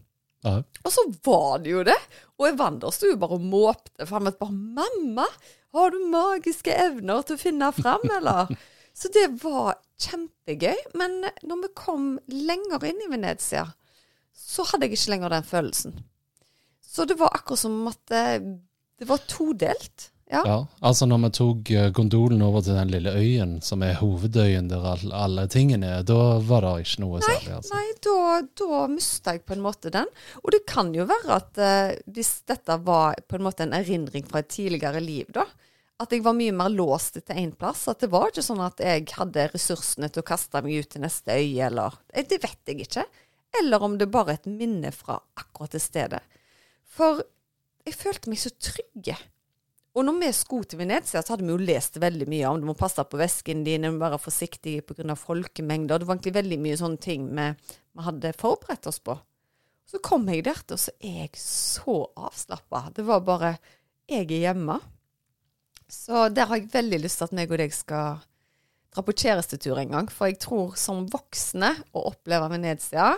Ja. 0.46 0.60
Og 0.86 0.92
så 0.94 1.04
var 1.26 1.60
det 1.64 1.74
jo 1.74 1.86
det. 1.88 1.98
Og 2.40 2.48
Evander 2.52 2.94
sto 2.96 3.10
jo 3.10 3.20
bare 3.20 3.38
og 3.40 3.46
måpte 3.46 4.08
meg. 4.20 4.38
Bare 4.40 4.56
'Mamma, 4.56 5.28
har 5.76 5.92
du 5.92 6.00
magiske 6.10 6.74
evner 6.74 7.22
til 7.24 7.36
å 7.36 7.44
finne 7.44 7.72
fram, 7.76 8.06
eller?' 8.18 8.54
Så 9.00 9.08
det 9.16 9.30
var 9.44 9.78
kjempegøy. 10.02 10.76
Men 11.00 11.22
når 11.48 11.62
vi 11.62 11.76
kom 11.76 12.08
lenger 12.28 12.84
inn 12.84 13.00
i 13.06 13.12
Venezia, 13.12 13.70
så 14.36 14.66
hadde 14.68 14.88
jeg 14.88 14.98
ikke 14.98 15.14
lenger 15.14 15.30
den 15.30 15.48
følelsen. 15.48 16.00
Så 16.84 17.06
det 17.06 17.20
var 17.20 17.32
akkurat 17.38 17.62
som 17.62 17.88
at 17.88 18.12
eh, 18.12 18.42
det 19.00 19.08
var 19.08 19.24
todelt. 19.30 20.10
Ja. 20.30 20.42
Ja, 20.46 20.58
altså 20.86 21.08
når 21.10 21.24
vi 21.24 21.30
tok 21.34 21.70
eh, 21.74 21.88
gondolen 21.96 22.44
over 22.46 22.62
til 22.62 22.76
den 22.78 22.92
lille 22.94 23.10
øyen, 23.18 23.56
som 23.66 23.82
er 23.82 23.96
hovedøyen 23.98 24.68
der 24.70 24.84
alle, 24.92 25.10
alle 25.18 25.46
tingene 25.50 25.88
er, 25.96 26.04
da 26.06 26.38
var 26.46 26.68
det 26.68 26.74
ikke 26.84 27.02
noe 27.02 27.22
særlig, 27.24 27.56
altså. 27.56 27.74
Nei, 27.74 27.88
da, 28.06 28.18
da 28.62 28.82
mista 28.94 29.34
jeg 29.34 29.42
på 29.50 29.56
en 29.58 29.64
måte 29.66 29.90
den. 29.96 30.12
Og 30.44 30.54
det 30.54 30.62
kan 30.70 30.92
jo 30.94 31.08
være 31.10 31.40
at 31.40 31.58
eh, 31.66 31.96
hvis 32.14 32.30
dette 32.50 32.78
var 32.86 33.18
på 33.26 33.40
en 33.40 33.48
måte 33.48 33.66
en 33.66 33.74
erindring 33.80 34.28
fra 34.30 34.44
et 34.44 34.52
tidligere 34.54 35.02
liv, 35.02 35.32
da, 35.34 35.48
at 36.00 36.14
jeg 36.14 36.22
var 36.24 36.38
mye 36.38 36.54
mer 36.56 36.70
låst 36.72 37.18
til 37.18 37.42
én 37.42 37.56
plass. 37.58 37.88
At 37.90 38.06
det 38.06 38.12
var 38.14 38.30
ikke 38.30 38.46
sånn 38.46 38.62
at 38.64 38.86
jeg 38.86 39.10
hadde 39.18 39.50
ressursene 39.56 40.12
til 40.14 40.22
å 40.22 40.28
kaste 40.30 40.62
meg 40.64 40.86
ut 40.86 40.94
til 40.94 41.04
neste 41.08 41.40
øye, 41.42 41.72
eller 41.72 41.98
eh, 42.14 42.28
Det 42.30 42.38
vet 42.46 42.70
jeg 42.70 42.86
ikke. 42.86 43.08
Eller 43.64 43.82
om 43.82 43.98
det 43.98 44.12
bare 44.14 44.38
er 44.38 44.44
et 44.44 44.54
minne 44.62 44.94
fra 44.94 45.18
akkurat 45.42 45.74
det 45.74 45.82
stedet. 45.82 46.22
For 46.86 47.26
jeg 47.90 47.98
følte 47.98 48.30
meg 48.30 48.46
så 48.46 48.54
trygge. 48.62 49.18
Og 50.00 50.06
når 50.08 50.16
vi 50.22 50.28
skulle 50.32 50.68
til 50.70 50.80
Venezia, 50.80 51.20
så 51.20 51.34
hadde 51.34 51.44
vi 51.44 51.52
jo 51.52 51.60
lest 51.60 51.98
veldig 52.00 52.26
mye 52.32 52.48
om 52.48 52.62
du 52.62 52.70
må 52.70 52.76
passe 52.80 53.04
på 53.04 53.20
vesken 53.20 53.66
din, 53.66 53.84
du 53.84 53.92
må 53.92 54.06
være 54.06 54.22
forsiktig 54.24 54.78
pga. 54.88 55.16
folkemengder. 55.20 56.00
Det 56.00 56.08
var 56.08 56.16
egentlig 56.16 56.38
veldig 56.38 56.60
mye 56.64 56.78
sånne 56.80 57.02
ting 57.04 57.26
vi, 57.36 57.48
vi 57.92 58.06
hadde 58.06 58.32
forberedt 58.40 58.88
oss 58.88 59.02
på. 59.04 59.18
Så 59.90 60.00
kom 60.06 60.30
jeg 60.32 60.46
der 60.46 60.62
og 60.72 60.80
så 60.80 60.94
er 61.04 61.26
jeg 61.26 61.42
så 61.42 61.98
avslappa. 62.16 62.86
Det 62.96 63.04
var 63.04 63.26
bare 63.28 63.58
Jeg 64.10 64.32
er 64.32 64.48
hjemme. 64.48 64.80
Så 65.90 66.30
der 66.34 66.48
har 66.48 66.58
jeg 66.58 66.72
veldig 66.72 67.00
lyst 67.04 67.20
til 67.20 67.28
at 67.28 67.34
meg 67.36 67.52
og 67.52 67.60
deg 67.60 67.74
skal 67.74 68.22
dra 68.94 69.04
på 69.06 69.14
kjærestetur 69.14 69.78
en 69.82 69.92
gang. 69.98 70.08
For 70.10 70.30
jeg 70.30 70.40
tror 70.40 70.78
som 70.80 71.10
voksne 71.12 71.74
å 71.94 72.08
oppleve 72.10 72.50
Venezia, 72.56 73.18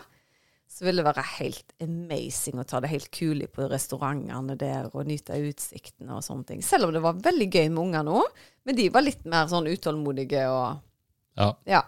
så 0.72 0.86
vil 0.88 1.02
det 1.02 1.04
være 1.04 1.24
helt 1.36 1.74
amazing 1.84 2.62
å 2.62 2.66
ta 2.68 2.80
det 2.80 2.92
helt 2.94 3.10
kulig 3.12 3.50
på 3.52 3.66
restaurantene 3.70 4.56
der 4.60 4.88
og 4.94 5.10
nyte 5.10 5.36
utsiktene 5.50 6.16
og 6.16 6.24
sånne 6.24 6.48
ting. 6.48 6.62
Selv 6.64 6.88
om 6.88 6.94
det 6.96 7.02
var 7.04 7.20
veldig 7.20 7.48
gøy 7.52 7.66
med 7.74 7.82
unger 7.84 8.06
nå, 8.08 8.22
men 8.66 8.78
de 8.78 8.86
var 8.94 9.04
litt 9.04 9.26
mer 9.30 9.50
sånn 9.52 9.68
utålmodige 9.72 10.46
og 10.52 10.80
Ja. 11.40 11.54
Ja. 11.68 11.82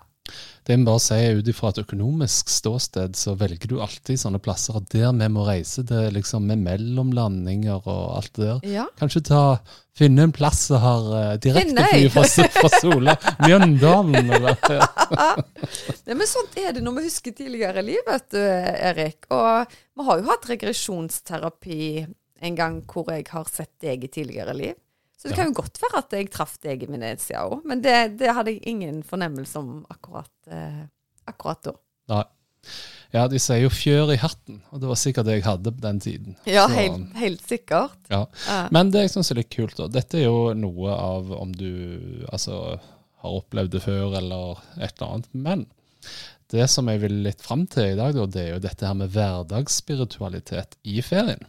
Det 0.63 0.77
må 0.79 0.93
bare 0.93 1.01
si, 1.03 1.17
ut 1.35 1.47
ifra 1.51 1.73
et 1.73 1.79
økonomisk 1.81 2.47
ståsted, 2.47 3.17
så 3.19 3.33
velger 3.35 3.67
du 3.67 3.81
alltid 3.83 4.21
sånne 4.21 4.39
plasser 4.43 4.77
der 4.93 5.11
vi 5.19 5.27
må 5.35 5.43
reise. 5.43 5.83
Det 5.83 5.97
er 6.05 6.15
liksom 6.15 6.45
med 6.47 6.61
mellomlandinger 6.63 7.83
og 7.83 8.03
alt 8.15 8.31
det 8.37 8.45
der. 8.45 8.61
ja. 8.77 8.85
Kanskje 8.99 9.23
ta, 9.27 9.41
finne 9.97 10.29
en 10.29 10.35
plass 10.35 10.61
som 10.69 10.79
har 10.79 11.09
uh, 11.11 11.33
direktefly 11.43 12.07
Finnøy. 12.07 12.13
fra, 12.15 12.47
fra 12.55 12.71
Sola. 12.79 13.17
Mjøndalen, 13.43 14.31
eller 14.37 14.55
ja. 14.77 15.27
Nei, 16.07 16.15
men 16.15 16.27
sånt 16.31 16.55
er 16.63 16.71
det 16.77 16.85
når 16.85 17.01
vi 17.01 17.07
husker 17.09 17.35
tidligere 17.35 17.83
i 17.83 17.99
vet 18.07 18.29
du, 18.31 18.39
Erik. 18.39 19.27
Og 19.35 19.67
vi 19.67 20.07
har 20.07 20.21
jo 20.21 20.29
hatt 20.31 20.47
regresjonsterapi 20.53 21.81
en 22.43 22.55
gang 22.55 22.79
hvor 22.87 23.11
jeg 23.11 23.27
har 23.35 23.51
sett 23.51 23.75
deg 23.83 24.07
i 24.07 24.11
tidligere 24.15 24.55
liv. 24.55 24.79
Så 25.23 25.29
det 25.29 25.37
Ja. 25.37 25.43
kan 25.45 25.53
jo 25.53 25.61
godt 25.61 25.77
være 25.79 25.97
at 26.03 26.11
jeg 26.17 26.29
traff 26.33 26.57
deg 26.59 26.81
i 26.83 26.87
Venezia 26.91 27.45
òg, 27.47 27.61
men 27.63 27.79
det, 27.81 28.17
det 28.19 28.33
hadde 28.35 28.51
jeg 28.51 28.65
ingen 28.67 29.03
fornemmelse 29.07 29.55
om 29.61 29.85
akkurat, 29.89 30.27
eh, 30.51 30.81
akkurat 31.31 31.61
da. 31.63 31.71
Nei. 32.11 32.23
Ja, 33.13 33.27
de 33.31 33.39
sier 33.39 33.61
jo 33.61 33.69
fjør 33.69 34.11
i 34.11 34.17
hatten, 34.19 34.61
og 34.71 34.81
det 34.81 34.89
var 34.89 34.95
sikkert 34.99 35.25
det 35.29 35.37
jeg 35.37 35.43
hadde 35.45 35.71
på 35.71 35.79
den 35.85 35.99
tiden. 36.03 36.35
Ja, 36.45 36.65
Så- 36.67 36.73
helt, 36.75 37.15
helt 37.15 37.41
sikkert. 37.47 37.95
Ja. 38.11 38.25
Men 38.71 38.91
det 38.91 39.01
jeg 39.05 39.11
syns 39.13 39.31
er 39.31 39.35
litt 39.39 39.49
kult, 39.55 39.77
da, 39.77 39.87
dette 39.87 40.17
er 40.19 40.25
jo 40.25 40.53
noe 40.53 40.89
av 40.91 41.31
om 41.31 41.51
du 41.53 42.25
altså, 42.31 42.79
har 43.21 43.29
opplevd 43.39 43.69
det 43.77 43.81
før 43.83 44.17
eller 44.17 44.57
et 44.81 44.91
eller 44.99 45.07
annet. 45.13 45.29
Men 45.33 45.65
det 46.51 46.67
som 46.69 46.87
jeg 46.91 46.99
vil 46.99 47.23
litt 47.23 47.41
fram 47.41 47.65
til 47.67 47.93
i 47.93 47.95
dag, 47.95 48.13
da, 48.13 48.25
det 48.25 48.41
er 48.43 48.53
jo 48.55 48.59
dette 48.59 48.85
her 48.85 48.93
med 48.93 49.11
hverdagsspiritualitet 49.11 50.75
i 50.83 50.99
ferien. 51.01 51.45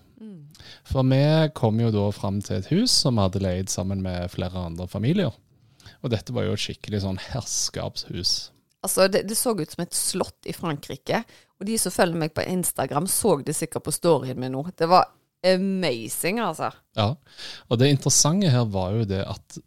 For 0.89 1.07
vi 1.09 1.23
kom 1.57 1.81
jo 1.81 1.93
da 1.95 2.09
fram 2.15 2.41
til 2.45 2.61
et 2.61 2.71
hus 2.73 2.95
som 3.05 3.19
vi 3.19 3.27
hadde 3.27 3.43
leid 3.45 3.73
sammen 3.73 4.03
med 4.05 4.31
flere 4.33 4.67
andre 4.71 4.89
familier. 4.91 5.35
Og 6.05 6.13
dette 6.13 6.35
var 6.37 6.47
jo 6.47 6.55
et 6.57 6.65
skikkelig 6.65 7.03
sånn 7.05 7.21
herskapshus. 7.31 8.35
Altså, 8.85 9.09
det, 9.09 9.25
det 9.29 9.37
så 9.39 9.55
ut 9.57 9.71
som 9.71 9.85
et 9.85 9.97
slott 9.97 10.49
i 10.49 10.53
Frankrike. 10.57 11.23
Og 11.61 11.69
de 11.69 11.77
som 11.81 11.95
følger 11.95 12.21
meg 12.21 12.35
på 12.37 12.45
Instagram, 12.45 13.07
så 13.09 13.39
det 13.45 13.57
sikkert 13.57 13.87
på 13.87 13.95
storyen 13.95 14.41
min 14.41 14.53
nå. 14.53 14.67
Det 14.77 14.89
var 14.91 15.09
amazing, 15.45 16.41
altså. 16.41 16.71
Ja, 16.97 17.15
og 17.69 17.81
det 17.81 17.93
interessante 17.93 18.53
her 18.53 18.67
var 18.73 18.97
jo 18.99 19.07
det 19.09 19.23
at 19.29 19.59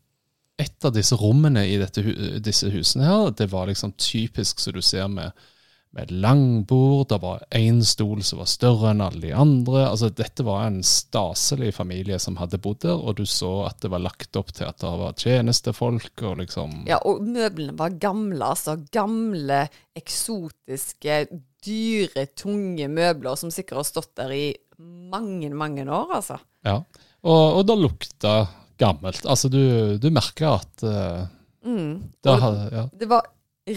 et 0.57 0.85
av 0.85 0.93
disse 0.95 1.17
rommene 1.17 1.63
i 1.69 1.75
dette, 1.77 2.01
disse 2.41 2.69
husene 2.73 3.05
her, 3.05 3.29
det 3.37 3.49
var 3.51 3.69
liksom 3.69 3.93
typisk 4.01 4.61
som 4.61 4.73
du 4.73 4.81
ser 4.85 5.09
med, 5.11 5.45
med 5.97 6.05
et 6.05 6.13
langbord, 6.21 7.07
det 7.09 7.17
var 7.23 7.43
én 7.57 7.79
stol 7.85 8.21
som 8.25 8.41
var 8.41 8.49
større 8.49 8.91
enn 8.91 9.01
alle 9.01 9.21
de 9.23 9.31
andre. 9.33 9.87
Altså 9.89 10.11
Dette 10.13 10.45
var 10.45 10.67
en 10.67 10.79
staselig 10.85 11.73
familie 11.75 12.19
som 12.21 12.37
hadde 12.37 12.59
bodd 12.61 12.83
der, 12.85 12.97
og 12.97 13.17
du 13.17 13.25
så 13.25 13.65
at 13.65 13.81
det 13.81 13.91
var 13.93 14.03
lagt 14.05 14.37
opp 14.37 14.53
til 14.53 14.67
at 14.69 14.77
det 14.83 14.91
var 15.01 15.17
tjenestefolk 15.17 16.23
og 16.29 16.37
liksom 16.43 16.83
Ja, 16.89 16.99
og 17.01 17.23
møblene 17.25 17.73
var 17.79 17.97
gamle, 17.97 18.53
altså. 18.53 18.77
Gamle, 18.93 19.63
eksotiske, 19.97 21.23
dyre, 21.65 22.27
tunge 22.37 22.87
møbler 22.93 23.39
som 23.39 23.53
sikkert 23.53 23.81
har 23.81 23.89
stått 23.89 24.13
der 24.21 24.35
i 24.35 24.45
mange, 24.77 25.49
mange 25.57 25.87
år, 25.89 26.13
altså. 26.19 26.37
Ja. 26.67 26.83
Og, 27.25 27.57
og 27.57 27.65
det 27.65 27.79
lukta 27.81 28.35
gammelt. 28.77 29.25
Altså 29.25 29.49
du, 29.49 29.97
du 29.97 30.11
merker 30.13 30.59
at 30.59 30.85
uh, 30.85 31.25
Mm. 31.67 32.03
det, 32.23 32.29
ja. 32.71 32.89
det 32.93 33.07
var 33.11 33.25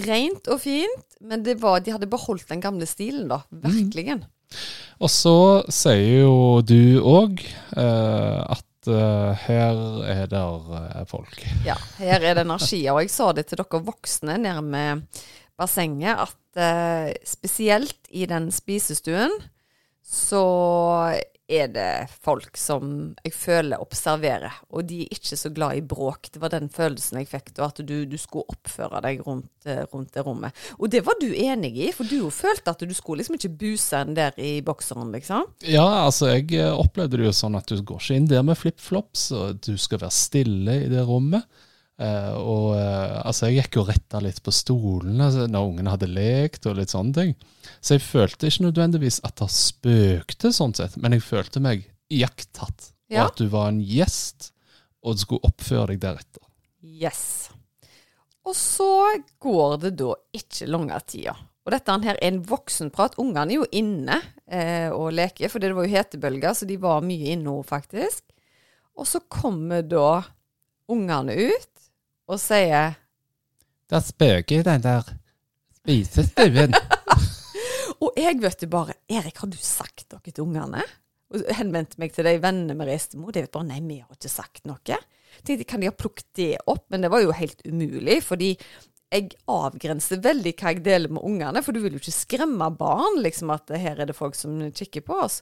rent 0.06 0.50
og 0.50 0.60
fint, 0.62 1.06
men 1.20 1.44
det 1.46 1.58
var, 1.62 1.80
de 1.82 1.94
hadde 1.94 2.10
beholdt 2.10 2.48
den 2.48 2.62
gamle 2.62 2.88
stilen, 2.88 3.28
da. 3.30 3.42
Virkelig. 3.50 4.20
Og 5.00 5.10
så 5.12 5.36
sier 5.72 6.24
jo 6.24 6.34
du 6.66 7.00
òg 7.06 7.42
at 7.76 8.90
eh, 8.90 9.46
her 9.46 9.80
er 10.08 10.26
det 10.30 10.40
eh, 10.40 11.04
folk. 11.08 11.42
Ja, 11.66 11.76
her 12.00 12.20
er 12.24 12.38
det 12.38 12.46
energier. 12.46 12.94
Og 12.94 13.04
jeg 13.04 13.12
sa 13.12 13.30
det 13.36 13.46
til 13.50 13.60
dere 13.60 13.82
voksne 13.84 14.38
nede 14.40 14.64
med 14.64 15.06
bassenget, 15.60 16.28
at 16.28 16.60
eh, 16.60 17.14
spesielt 17.26 18.08
i 18.10 18.26
den 18.26 18.50
spisestuen 18.52 19.34
så 20.10 20.44
er 21.50 21.68
det 21.70 22.08
folk 22.22 22.56
som 22.58 23.12
jeg 23.24 23.32
føler 23.34 23.82
observerer, 23.82 24.60
og 24.70 24.86
de 24.86 25.00
er 25.04 25.14
ikke 25.14 25.38
så 25.38 25.50
glad 25.54 25.78
i 25.78 25.84
bråk. 25.86 26.30
Det 26.34 26.42
var 26.42 26.52
den 26.54 26.68
følelsen 26.70 27.20
jeg 27.20 27.28
fikk 27.30 27.52
da, 27.56 27.68
at 27.70 27.80
du, 27.86 27.94
du 28.06 28.16
skulle 28.20 28.46
oppføre 28.50 29.02
deg 29.06 29.22
rundt, 29.26 29.50
eh, 29.66 29.82
rundt 29.90 30.14
det 30.14 30.24
rommet. 30.26 30.66
Og 30.78 30.90
det 30.90 31.02
var 31.06 31.18
du 31.20 31.28
enig 31.30 31.72
i, 31.74 31.90
for 31.94 32.10
du 32.10 32.30
følte 32.34 32.74
at 32.74 32.84
du 32.86 32.94
skulle 32.94 33.22
liksom 33.22 33.38
ikke 33.38 33.52
buse 33.62 34.02
en 34.02 34.14
der 34.18 34.38
i 34.38 34.52
bokseren, 34.66 35.10
liksom. 35.14 35.48
Ja, 35.66 35.86
altså 36.04 36.30
jeg 36.32 36.52
eh, 36.58 36.70
opplevde 36.70 37.18
det 37.18 37.30
jo 37.30 37.34
sånn 37.42 37.58
at 37.58 37.70
du 37.70 37.82
går 37.82 38.02
ikke 38.02 38.20
inn 38.20 38.30
der 38.30 38.46
med 38.46 38.58
flipflops, 38.58 39.30
og 39.34 39.62
du 39.66 39.74
skal 39.78 40.04
være 40.04 40.14
stille 40.14 40.78
i 40.86 40.90
det 40.92 41.06
rommet. 41.06 41.46
Eh, 42.00 42.34
og 42.38 42.78
uh, 42.78 43.20
altså 43.28 43.50
jeg 43.50 43.58
gikk 43.58 43.76
jo 43.76 43.82
retta 43.84 44.22
litt 44.24 44.38
på 44.40 44.52
stolene 44.54 45.26
altså, 45.26 45.44
når 45.52 45.66
ungene 45.68 45.92
hadde 45.92 46.08
lekt 46.08 46.64
og 46.70 46.78
litt 46.78 46.92
sånne 46.94 47.12
ting. 47.16 47.34
Så 47.84 47.98
jeg 47.98 48.06
følte 48.06 48.48
ikke 48.48 48.68
nødvendigvis 48.70 49.20
at 49.28 49.36
det 49.42 49.50
spøkte 49.52 50.52
sånn 50.56 50.72
sett, 50.78 50.96
men 50.96 51.16
jeg 51.16 51.26
følte 51.26 51.60
meg 51.60 51.84
iakttatt. 52.08 52.92
Ja. 53.10 53.26
Og 53.26 53.34
at 53.34 53.42
du 53.42 53.50
var 53.52 53.68
en 53.68 53.82
gjest, 53.84 54.52
og 55.04 55.16
du 55.18 55.24
skulle 55.24 55.50
oppføre 55.50 55.92
deg 55.92 56.00
deretter. 56.06 56.44
Yes. 56.80 57.50
Og 58.48 58.56
så 58.56 58.88
går 59.42 59.76
det 59.84 59.94
da 60.00 60.14
ikke 60.36 60.68
lange 60.70 60.96
tida. 61.04 61.34
Og 61.66 61.74
dette 61.74 61.96
her 62.06 62.16
er 62.16 62.30
en 62.30 62.40
voksenprat. 62.48 63.18
Ungene 63.20 63.52
er 63.52 63.58
jo 63.58 63.66
inne 63.76 64.16
eh, 64.48 64.88
og 64.88 65.12
leker, 65.18 65.52
for 65.52 65.60
det 65.60 65.74
var 65.76 65.84
jo 65.84 65.92
hetebølger, 65.92 66.56
så 66.56 66.68
de 66.68 66.78
var 66.80 67.04
mye 67.04 67.34
inne 67.34 67.44
nå, 67.44 67.58
faktisk. 67.66 68.24
Og 68.96 69.08
så 69.08 69.20
kommer 69.28 69.84
da 69.84 70.22
ungene 70.90 71.36
ut 71.36 71.79
og 72.30 72.38
sier 72.38 72.94
Det 73.90 74.00
spøker 74.06 74.62
den 74.66 74.84
der 74.84 75.06
spisestuen. 75.80 76.76
Og 78.04 78.16
jeg 78.16 78.38
vet 78.40 78.62
jo 78.64 78.68
bare 78.72 78.94
Erik, 79.10 79.40
har 79.42 79.50
du 79.50 79.58
sagt 79.60 80.06
noe 80.12 80.22
til 80.24 80.44
ungene? 80.46 80.84
Og 81.30 81.42
henvendte 81.58 81.98
meg 82.00 82.14
til 82.14 82.26
de 82.26 82.38
vennene 82.42 82.76
vi 82.78 82.86
reiste 82.88 83.18
med, 83.18 83.28
og 83.28 83.34
de 83.36 83.42
vet 83.44 83.52
bare 83.54 83.68
nei, 83.68 83.80
vi 83.84 83.98
har 84.00 84.16
ikke 84.16 84.30
sagt 84.32 84.64
noe. 84.66 84.96
Tenkte, 85.44 85.66
kan 85.68 85.82
de 85.82 85.90
ha 85.90 85.94
plukket 85.94 86.26
det 86.38 86.54
opp? 86.70 86.86
Men 86.90 87.04
det 87.04 87.10
var 87.12 87.22
jo 87.22 87.34
helt 87.36 87.60
umulig, 87.68 88.16
fordi 88.26 88.54
jeg 89.10 89.34
avgrenser 89.50 90.22
veldig 90.24 90.54
hva 90.56 90.72
jeg 90.72 90.82
deler 90.86 91.12
med 91.12 91.26
ungene, 91.26 91.62
for 91.66 91.76
du 91.76 91.82
vil 91.84 91.94
jo 91.94 92.00
ikke 92.02 92.14
skremme 92.14 92.70
barn, 92.78 93.20
liksom, 93.22 93.52
at 93.54 93.70
her 93.74 94.00
er 94.00 94.10
det 94.10 94.18
folk 94.18 94.38
som 94.38 94.58
kikker 94.74 95.04
på 95.06 95.20
oss. 95.26 95.40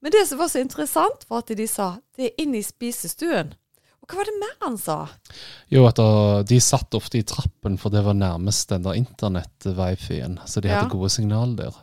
Men 0.00 0.12
det 0.12 0.26
som 0.28 0.40
var 0.40 0.50
så 0.52 0.64
interessant, 0.64 1.24
var 1.28 1.44
at 1.44 1.54
de 1.56 1.68
sa 1.68 1.92
det 2.16 2.30
er 2.30 2.44
inne 2.44 2.60
i 2.60 2.66
spisestuen. 2.66 3.54
Hva 4.10 4.18
var 4.18 4.26
det 4.28 4.34
mer 4.40 4.56
han 4.64 4.76
sa? 4.78 4.96
Jo, 5.70 5.84
at 5.86 5.96
da- 6.00 6.42
de 6.42 6.58
satt 6.60 6.90
ofte 6.98 7.18
i 7.20 7.22
trappen, 7.22 7.78
for 7.78 7.90
det 7.94 8.02
var 8.04 8.14
nærmest 8.18 8.68
den 8.68 8.82
der 8.82 8.98
internett-wifien, 8.98 10.38
så 10.46 10.60
de 10.60 10.68
Ja. 10.68 10.80
hadde 10.82 10.90
gode 10.90 11.10
signaler 11.10 11.56
der. 11.56 11.74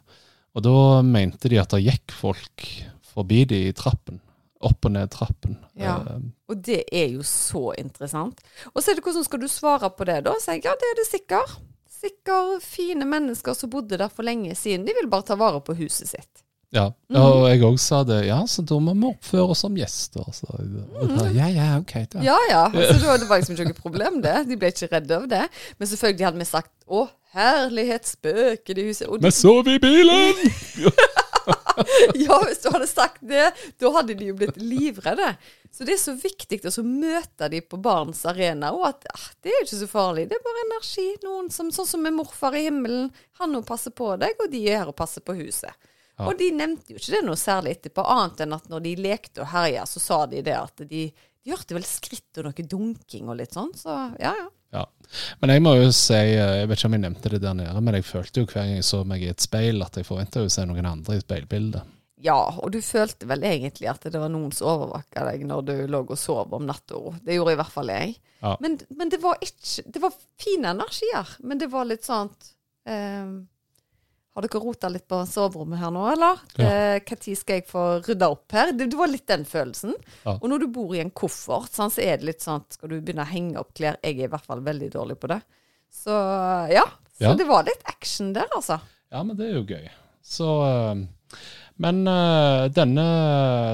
Og 0.55 0.63
da 0.63 1.01
mente 1.01 1.49
de 1.49 1.57
at 1.61 1.69
det 1.69 1.83
gikk 1.85 2.11
folk 2.11 2.65
forbi 3.13 3.45
de 3.45 3.67
i 3.69 3.71
trappen. 3.73 4.19
Opp 4.61 4.85
og 4.85 4.91
ned 4.91 5.09
trappen. 5.11 5.57
Ja. 5.77 5.97
Eh, 6.01 6.19
Og 6.49 6.61
det 6.63 6.83
er 6.91 7.09
jo 7.13 7.19
så 7.21 7.73
interessant. 7.77 8.39
Og 8.75 8.81
så 8.81 8.89
er 8.91 8.95
det 8.95 9.03
hvordan 9.03 9.23
skal 9.23 9.39
du 9.39 9.47
svare 9.47 9.89
på 9.95 10.03
det, 10.05 10.23
da? 10.23 10.33
Så 10.41 10.53
jeg, 10.55 10.63
ja, 10.65 10.71
det 10.73 10.87
er 10.91 10.95
det 10.95 11.07
sikkert. 11.11 11.57
Sikkert 11.89 12.61
fine 12.63 13.05
mennesker 13.05 13.53
som 13.55 13.69
bodde 13.69 13.97
der 13.97 14.09
for 14.09 14.23
lenge 14.23 14.55
siden. 14.55 14.85
De 14.85 14.93
vil 14.99 15.09
bare 15.09 15.23
ta 15.23 15.35
vare 15.35 15.61
på 15.61 15.75
huset 15.77 16.07
sitt. 16.07 16.43
Ja. 16.75 16.87
Mhm. 17.09 17.19
Og 17.21 17.45
jeg 17.47 17.61
òg 17.63 17.77
sa 17.79 18.01
det. 18.07 18.21
Ja, 18.27 18.41
så 18.49 18.63
da 18.67 18.79
må 18.83 18.95
vi 18.97 19.07
oppføre 19.07 19.53
oss 19.53 19.63
som 19.63 19.75
gjester. 19.79 20.25
Så, 20.35 20.47
da, 20.51 21.27
ja, 21.35 21.47
ja, 21.47 21.67
ok 21.79 21.93
da. 22.11 22.23
Ja 22.25 22.37
ja. 22.49 22.65
Så 22.89 22.97
da, 23.03 23.15
det 23.21 23.29
var 23.29 23.39
liksom 23.39 23.55
ikke 23.55 23.69
noe 23.69 23.79
problem, 23.79 24.19
det. 24.25 24.35
De 24.49 24.59
ble 24.59 24.73
ikke 24.73 24.91
redde 24.91 25.21
av 25.21 25.29
det. 25.31 25.45
Men 25.77 25.91
selvfølgelig 25.93 26.27
hadde 26.27 26.43
vi 26.43 26.49
sagt 26.49 26.73
'Å, 26.87 27.05
herlighet, 27.37 28.07
spøker 28.07 28.79
i 28.79 28.89
huset'. 28.89 29.07
Og 29.11 29.23
Vi 29.23 29.31
sov 29.31 29.67
i 29.67 29.79
bilen! 29.79 30.43
ja, 32.25 32.37
hvis 32.43 32.61
du 32.63 32.69
hadde 32.73 32.87
sagt 32.89 33.23
det, 33.27 33.49
da 33.79 33.91
hadde 33.95 34.15
de 34.19 34.29
jo 34.31 34.37
blitt 34.39 34.59
livredde. 34.59 35.33
Så 35.71 35.85
det 35.87 35.95
er 35.95 36.01
så 36.01 36.15
viktig 36.17 36.59
å 36.67 36.83
møte 36.83 37.49
de 37.51 37.59
på 37.61 37.79
barns 37.79 38.23
arena, 38.27 38.71
og 38.75 38.87
at 38.89 39.07
ah, 39.13 39.27
det 39.43 39.51
er 39.51 39.59
jo 39.59 39.65
ikke 39.67 39.81
så 39.83 39.89
farlig. 39.91 40.25
Det 40.29 40.39
er 40.39 40.47
bare 40.47 40.63
energi. 40.65 41.09
Noen 41.23 41.51
som, 41.53 41.69
sånn 41.75 41.87
som 41.87 42.03
med 42.03 42.15
morfar 42.17 42.55
i 42.57 42.65
himmelen, 42.67 43.11
han 43.39 43.53
nå 43.53 43.61
passer 43.67 43.93
på 43.95 44.15
deg, 44.19 44.35
og 44.41 44.51
de 44.51 44.63
er 44.67 44.81
her 44.81 44.91
og 44.91 44.97
passer 44.97 45.23
på 45.23 45.37
huset. 45.37 45.71
Ja. 46.17 46.27
Og 46.27 46.37
de 46.39 46.49
nevnte 46.55 46.93
jo 46.93 46.99
ikke 46.99 47.13
det 47.13 47.23
noe 47.27 47.37
særlig 47.37 47.75
etterpå, 47.77 48.03
annet 48.09 48.41
enn 48.45 48.55
at 48.57 48.69
når 48.71 48.85
de 48.87 48.93
lekte 49.05 49.43
og 49.43 49.51
herja, 49.51 49.85
så 49.85 50.01
sa 50.01 50.19
de 50.29 50.41
det 50.45 50.55
at 50.57 50.85
de, 50.89 51.03
de 51.13 51.53
hørte 51.53 51.77
vel 51.77 51.85
skritt 51.85 52.39
og 52.41 52.47
noe 52.49 52.69
dunking 52.73 53.29
og 53.29 53.37
litt 53.37 53.53
sånn. 53.57 53.73
Så 53.77 53.93
ja, 54.17 54.33
ja. 54.33 54.47
Ja. 54.75 54.83
Men 55.39 55.53
jeg 55.53 55.63
må 55.63 55.75
jo 55.77 55.91
si, 55.95 56.17
eh, 56.17 56.55
jeg 56.61 56.67
vet 56.67 56.79
ikke 56.79 56.89
om 56.89 56.95
jeg 56.97 57.03
nevnte 57.05 57.31
det 57.31 57.39
der 57.43 57.53
nede, 57.55 57.83
men 57.83 57.95
jeg 57.95 58.07
følte 58.07 58.41
jo 58.41 58.49
hver 58.49 58.65
gang 58.65 58.73
jeg 58.75 58.87
så 58.87 59.03
meg 59.07 59.23
i 59.23 59.29
et 59.31 59.43
speil, 59.43 59.79
at 59.85 59.95
jeg 59.95 60.07
forventa 60.07 60.43
å 60.43 60.49
se 60.51 60.65
noen 60.67 60.89
andre 60.89 61.15
i 61.15 61.23
speilbildet. 61.23 61.93
Ja, 62.25 62.37
og 62.57 62.71
du 62.73 62.79
følte 62.81 63.27
vel 63.29 63.45
egentlig 63.45 63.87
at 63.91 64.07
det 64.09 64.17
var 64.17 64.31
noen 64.33 64.49
som 64.55 64.71
overvåka 64.71 65.21
deg 65.27 65.43
når 65.45 65.67
du 65.67 65.73
lå 65.93 66.01
og 66.01 66.17
sov 66.17 66.55
om 66.57 66.65
natta. 66.65 66.97
Det 67.21 67.35
gjorde 67.37 67.53
i 67.53 67.59
hvert 67.59 67.75
fall 67.75 67.91
jeg. 67.93 68.15
Ja. 68.41 68.55
Men, 68.63 68.79
men 68.97 69.09
det 69.13 69.17
var 69.21 69.37
ikke 69.41 69.83
Det 69.93 70.01
var 70.01 70.13
fine 70.41 70.73
energier, 70.75 71.29
men 71.45 71.61
det 71.61 71.69
var 71.73 71.87
litt 71.89 72.05
sånn 72.05 72.31
eh, 72.89 73.29
Har 74.37 74.45
dere 74.45 74.59
rota 74.61 74.89
litt 74.93 75.07
på 75.09 75.17
soverommet 75.25 75.79
her 75.81 75.89
nå, 75.95 76.03
eller? 76.13 76.41
Ja. 76.61 76.67
Når 77.01 77.37
skal 77.39 77.57
jeg 77.57 77.63
få 77.65 77.85
rydda 78.05 78.27
opp 78.29 78.53
her? 78.53 78.69
Det, 78.77 78.85
det 78.93 78.99
var 78.99 79.09
litt 79.09 79.25
den 79.31 79.47
følelsen. 79.49 79.95
Ja. 80.27 80.35
Og 80.37 80.45
når 80.51 80.61
du 80.61 80.67
bor 80.75 80.93
i 80.93 81.01
en 81.01 81.09
koffert, 81.09 81.71
sånn, 81.73 81.89
så 81.89 82.03
er 82.05 82.19
det 82.21 82.27
litt 82.29 82.45
sånn 82.45 82.61
Skal 82.69 82.91
du 82.93 82.99
begynne 83.01 83.25
å 83.25 83.31
henge 83.31 83.57
opp 83.63 83.71
klær? 83.73 83.97
Jeg 84.05 84.19
er 84.19 84.27
i 84.27 84.31
hvert 84.35 84.45
fall 84.45 84.61
veldig 84.61 84.91
dårlig 84.93 85.17
på 85.23 85.31
det. 85.33 85.39
Så 85.89 86.13
ja. 86.69 86.85
Så 87.17 87.23
Ja. 87.25 87.33
det 87.33 87.47
var 87.49 87.65
litt 87.65 87.81
action 87.89 88.29
der, 88.37 88.45
altså. 88.53 88.77
Ja, 89.09 89.23
men 89.25 89.33
det 89.39 89.47
er 89.49 89.55
jo 89.57 89.65
gøy. 89.65 89.89
Så 90.21 90.51
eh, 90.69 91.39
Men 91.81 92.05
eh, 92.07 92.67
denne, 92.77 93.07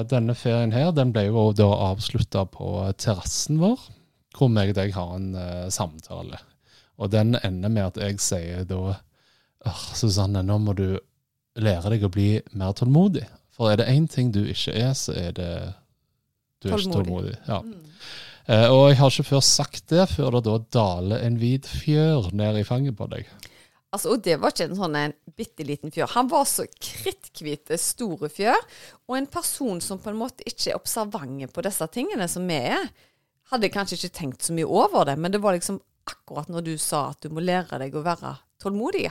denne 0.08 0.34
ferien 0.36 0.72
her, 0.72 0.92
den 0.96 1.12
ble 1.12 1.26
jo 1.28 1.50
da 1.56 1.68
avslutta 1.90 2.46
på 2.48 2.72
terrassen 2.96 3.60
vår, 3.60 3.84
hvor 4.36 4.48
meg 4.48 4.72
og 4.72 4.78
deg 4.80 4.96
har 4.96 5.12
en 5.18 5.34
eh, 5.36 5.68
samtale. 5.68 6.40
Og 6.96 7.10
den 7.12 7.36
ender 7.42 7.68
med 7.68 7.90
at 7.92 8.00
jeg 8.00 8.20
sier 8.22 8.64
da 8.64 8.94
Åh, 9.66 9.84
Susanne, 9.96 10.42
nå 10.44 10.58
må 10.60 10.74
du 10.76 10.86
lære 11.60 11.94
deg 11.94 12.04
å 12.06 12.12
bli 12.12 12.28
mer 12.58 12.74
tålmodig. 12.76 13.24
For 13.54 13.70
er 13.70 13.78
det 13.80 13.88
én 13.92 14.08
ting 14.10 14.32
du 14.34 14.42
ikke 14.50 14.74
er, 14.74 14.92
så 14.98 15.14
er 15.14 15.32
det 15.36 15.50
Du 16.62 16.68
er 16.70 16.76
ikke 16.78 16.90
Tålmodig. 16.90 17.06
tålmodig. 17.06 17.34
Ja. 17.48 17.60
Mm. 17.62 17.80
Eh, 18.44 18.66
og 18.72 18.82
jeg 18.90 18.98
har 19.00 19.10
ikke 19.12 19.28
før 19.30 19.42
sagt 19.44 19.86
det, 19.92 20.04
før 20.12 20.36
det 20.36 20.44
da 20.44 20.58
daler 20.76 21.22
en 21.24 21.38
hvit 21.40 21.68
fjør 21.68 22.30
ned 22.36 22.58
i 22.60 22.64
fanget 22.66 22.96
på 22.98 23.06
deg. 23.12 23.28
Altså, 23.94 24.10
og 24.16 24.24
det 24.26 24.40
var 24.42 24.50
ikke 24.50 24.66
en 24.66 24.76
sånn 24.76 24.96
en 24.98 25.14
bitte 25.38 25.64
liten 25.64 25.92
fjør. 25.94 26.10
Han 26.16 26.28
var 26.32 26.44
så 26.50 26.66
kritthvite, 26.66 27.78
store 27.78 28.28
fjør. 28.32 28.58
Og 29.06 29.16
en 29.20 29.28
person 29.30 29.80
som 29.84 30.00
på 30.02 30.10
en 30.10 30.18
måte 30.18 30.44
ikke 30.50 30.72
er 30.72 30.80
observant 30.80 31.52
på 31.54 31.64
disse 31.64 31.86
tingene 31.94 32.26
som 32.28 32.48
vi 32.50 32.58
er, 32.74 32.88
hadde 33.52 33.70
kanskje 33.70 34.00
ikke 34.00 34.16
tenkt 34.18 34.42
så 34.48 34.56
mye 34.56 34.66
over 34.66 35.06
det, 35.06 35.14
men 35.20 35.30
det 35.30 35.40
var 35.44 35.54
liksom 35.54 35.78
akkurat 36.10 36.50
når 36.52 36.64
du 36.66 36.74
sa 36.80 37.10
at 37.12 37.22
du 37.22 37.30
må 37.32 37.44
lære 37.44 37.78
deg 37.80 37.94
å 37.96 38.02
være 38.04 38.34
tålmodig. 38.60 39.06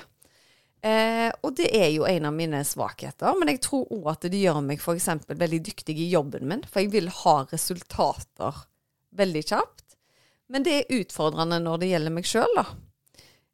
Eh, 0.83 1.29
og 1.45 1.53
det 1.55 1.69
er 1.71 1.89
jo 1.93 2.03
en 2.09 2.27
av 2.27 2.33
mine 2.35 2.59
svakheter, 2.67 3.37
men 3.39 3.53
jeg 3.53 3.61
tror 3.63 3.87
òg 3.95 4.09
at 4.11 4.25
det 4.27 4.41
gjør 4.41 4.59
meg 4.65 4.81
f.eks. 4.83 5.07
veldig 5.29 5.61
dyktig 5.63 5.95
i 5.95 6.09
jobben 6.11 6.49
min, 6.49 6.63
for 6.67 6.83
jeg 6.83 6.91
vil 6.91 7.07
ha 7.23 7.37
resultater 7.53 8.65
veldig 9.15 9.43
kjapt. 9.47 9.95
Men 10.51 10.65
det 10.65 10.73
er 10.75 10.97
utfordrende 10.99 11.61
når 11.63 11.79
det 11.79 11.93
gjelder 11.93 12.13
meg 12.13 12.27
sjøl, 12.27 12.57
da. 12.57 12.65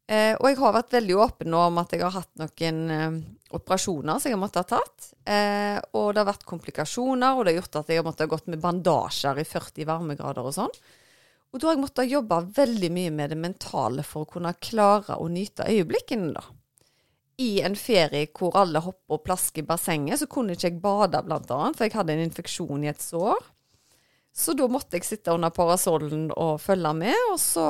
Eh, 0.10 0.34
og 0.40 0.48
jeg 0.50 0.58
har 0.58 0.74
vært 0.74 0.96
veldig 0.96 1.18
åpen 1.22 1.52
nå 1.54 1.60
om 1.68 1.78
at 1.84 1.92
jeg 1.94 2.02
har 2.02 2.16
hatt 2.16 2.32
noen 2.42 2.80
eh, 2.96 3.20
operasjoner 3.54 4.18
som 4.18 4.32
jeg 4.32 4.34
har 4.34 4.42
måttet 4.42 4.64
ha 4.64 4.80
tatt. 4.80 5.12
Eh, 5.30 5.78
og 6.00 6.08
det 6.16 6.24
har 6.24 6.32
vært 6.32 6.48
komplikasjoner, 6.50 7.36
og 7.36 7.46
det 7.46 7.54
har 7.54 7.60
gjort 7.62 7.78
at 7.84 7.92
jeg 7.94 8.02
har 8.02 8.08
måttet 8.08 8.26
ha 8.26 8.32
gått 8.34 8.50
med 8.50 8.64
bandasjer 8.64 9.44
i 9.44 9.46
40 9.46 9.86
varmegrader 9.90 10.50
og 10.50 10.56
sånn. 10.58 10.74
Og 11.50 11.62
da 11.62 11.70
har 11.70 11.78
jeg 11.78 11.84
måttet 11.84 12.10
jobbe 12.10 12.42
veldig 12.58 12.90
mye 12.94 13.14
med 13.14 13.34
det 13.34 13.38
mentale 13.42 14.06
for 14.06 14.26
å 14.26 14.32
kunne 14.34 14.58
klare 14.58 15.18
å 15.22 15.30
nyte 15.30 15.70
øyeblikkene, 15.70 16.34
da. 16.34 16.44
I 17.40 17.62
en 17.64 17.78
ferie 17.80 18.28
hvor 18.36 18.58
alle 18.60 18.82
hopper 18.84 19.16
og 19.16 19.24
plasker 19.24 19.64
i 19.64 19.68
bassenget, 19.68 20.20
så 20.20 20.28
kunne 20.28 20.58
ikke 20.58 20.74
jeg 20.74 20.82
bade, 20.84 21.22
blant 21.24 21.52
annet, 21.56 21.78
for 21.78 21.88
jeg 21.88 21.96
hadde 21.96 22.18
en 22.18 22.26
infeksjon 22.26 22.84
i 22.84 22.92
et 22.92 23.02
sår. 23.04 23.40
Så 24.36 24.54
da 24.56 24.68
måtte 24.72 25.00
jeg 25.00 25.08
sitte 25.08 25.34
under 25.34 25.52
parasollen 25.52 26.28
og 26.36 26.60
følge 26.62 26.92
med, 26.96 27.16
og 27.32 27.40
så 27.42 27.66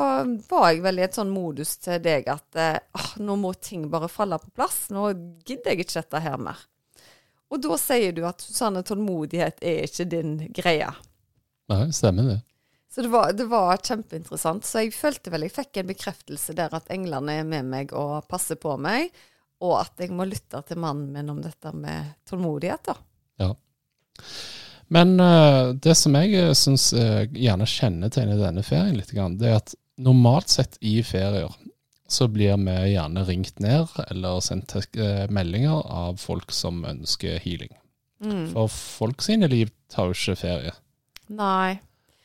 var 0.49 0.71
jeg 0.71 0.83
vel 0.83 0.99
i 0.99 1.05
et 1.05 1.15
sånn 1.17 1.31
modus 1.33 1.77
til 1.81 2.01
deg 2.03 2.27
at 2.29 2.59
ah, 2.59 3.13
nå 3.21 3.37
må 3.39 3.53
ting 3.57 3.87
bare 3.89 4.09
falle 4.11 4.37
på 4.41 4.51
plass, 4.57 4.89
nå 4.93 5.07
gidder 5.45 5.71
jeg 5.71 5.85
ikke 5.85 6.01
dette 6.01 6.25
her 6.25 6.41
mer. 6.49 6.65
Og 7.49 7.61
da 7.63 7.77
sier 7.81 8.13
du 8.13 8.21
at 8.29 8.43
Susanne, 8.45 8.83
tålmodighet 8.85 9.63
er 9.65 9.87
ikke 9.87 10.05
din 10.11 10.35
greie. 10.53 10.91
Nei, 11.69 11.87
stemmer 11.95 12.33
det. 12.33 12.39
Så 12.93 13.05
det 13.05 13.09
var, 13.13 13.33
det 13.33 13.45
var 13.49 13.81
kjempeinteressant. 13.85 14.65
Så 14.65 14.83
jeg 14.83 14.93
følte 14.97 15.33
vel 15.33 15.45
jeg 15.45 15.53
fikk 15.53 15.79
en 15.79 15.89
bekreftelse 15.89 16.55
der 16.57 16.73
at 16.73 16.89
englene 16.93 17.39
er 17.41 17.45
med 17.47 17.69
meg 17.69 17.93
og 17.97 18.25
passer 18.29 18.57
på 18.61 18.75
meg, 18.81 19.13
og 19.63 19.75
at 19.81 20.03
jeg 20.03 20.13
må 20.15 20.27
lytte 20.27 20.61
til 20.67 20.79
mannen 20.79 21.11
min 21.13 21.31
om 21.31 21.41
dette 21.43 21.73
med 21.75 22.13
tålmodighet, 22.29 22.91
da. 22.91 22.95
Ja. 23.43 23.49
Men 24.89 25.19
uh, 25.21 25.75
det 25.75 25.95
som 25.99 26.15
jeg 26.17 26.55
syns 26.57 26.89
gjerne 26.93 27.67
kjennetegner 27.69 28.39
denne 28.39 28.63
ferien 28.65 28.97
litt, 28.97 29.11
det 29.13 29.51
er 29.51 29.59
at 29.59 29.75
normalt 29.99 30.49
sett 30.49 30.79
i 30.81 31.01
ferier 31.03 31.51
så 32.09 32.25
blir 32.31 32.55
vi 32.57 32.77
gjerne 32.95 33.25
ringt 33.27 33.59
ned 33.61 33.91
eller 34.07 34.39
sendt 34.41 34.73
uh, 34.97 35.27
meldinger 35.29 35.83
av 35.85 36.17
folk 36.17 36.55
som 36.55 36.81
ønsker 36.89 37.37
healing. 37.43 37.75
Mm. 38.23 38.49
For 38.55 38.71
folk 38.71 39.21
sine 39.23 39.47
liv 39.51 39.69
tar 39.91 40.09
jo 40.09 40.17
ikke 40.17 40.39
ferie. 40.41 40.73
Nei. 41.29 41.77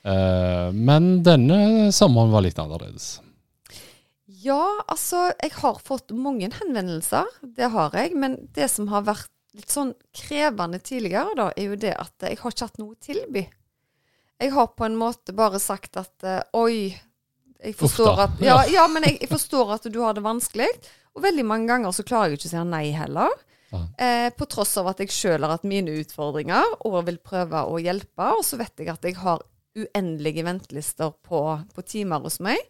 Eh, 0.05 0.73
men 0.73 1.23
denne 1.25 1.93
sommeren 1.93 2.33
var 2.33 2.45
litt 2.45 2.59
annerledes. 2.61 3.19
Ja, 4.25 4.81
altså, 4.89 5.29
jeg 5.43 5.53
har 5.59 5.81
fått 5.85 6.15
mange 6.17 6.49
henvendelser, 6.55 7.29
det 7.43 7.69
har 7.75 7.97
jeg. 7.97 8.15
Men 8.17 8.39
det 8.57 8.71
som 8.73 8.89
har 8.93 9.05
vært 9.07 9.31
litt 9.55 9.71
sånn 9.71 9.93
krevende 10.17 10.81
tidligere, 10.83 11.35
da, 11.39 11.51
er 11.55 11.71
jo 11.71 11.79
det 11.79 11.93
at 11.95 12.27
jeg 12.27 12.41
har 12.41 12.55
ikke 12.55 12.69
hatt 12.69 12.81
noe 12.81 12.97
tilby. 13.03 13.45
Jeg 14.43 14.53
har 14.55 14.71
på 14.75 14.87
en 14.87 14.97
måte 14.99 15.35
bare 15.37 15.61
sagt 15.63 15.99
at 16.01 16.27
eh, 16.27 16.41
oi, 16.59 16.91
jeg 17.65 17.77
forstår 17.79 18.25
at 18.27 18.41
ja, 18.45 18.59
ja, 18.69 18.85
men 18.91 19.07
jeg, 19.07 19.21
jeg 19.23 19.31
forstår 19.31 19.77
at 19.77 19.87
du 19.93 20.01
har 20.03 20.17
det 20.17 20.25
vanskelig. 20.25 20.69
Og 21.15 21.23
veldig 21.25 21.45
mange 21.47 21.71
ganger 21.71 21.95
så 21.95 22.05
klarer 22.07 22.33
jeg 22.33 22.41
ikke 22.41 22.51
å 22.51 22.55
si 22.57 22.65
nei 22.69 22.87
heller. 22.97 23.37
Eh, 23.75 24.29
på 24.35 24.47
tross 24.51 24.75
av 24.79 24.91
at 24.93 25.01
jeg 25.03 25.13
sjøl 25.15 25.43
har 25.43 25.55
hatt 25.55 25.67
mine 25.67 25.95
utfordringer 26.03 26.77
og 26.87 27.01
vil 27.09 27.21
prøve 27.23 27.65
å 27.71 27.79
hjelpe. 27.83 28.33
Og 28.39 28.45
så 28.47 28.59
vet 28.61 28.83
jeg 28.83 28.91
at 28.93 29.07
jeg 29.07 29.19
har 29.23 29.45
uendelige 29.75 30.45
ventelister 30.47 31.15
på, 31.27 31.45
på 31.75 31.87
timer 31.87 32.23
hos 32.27 32.41
meg. 32.45 32.61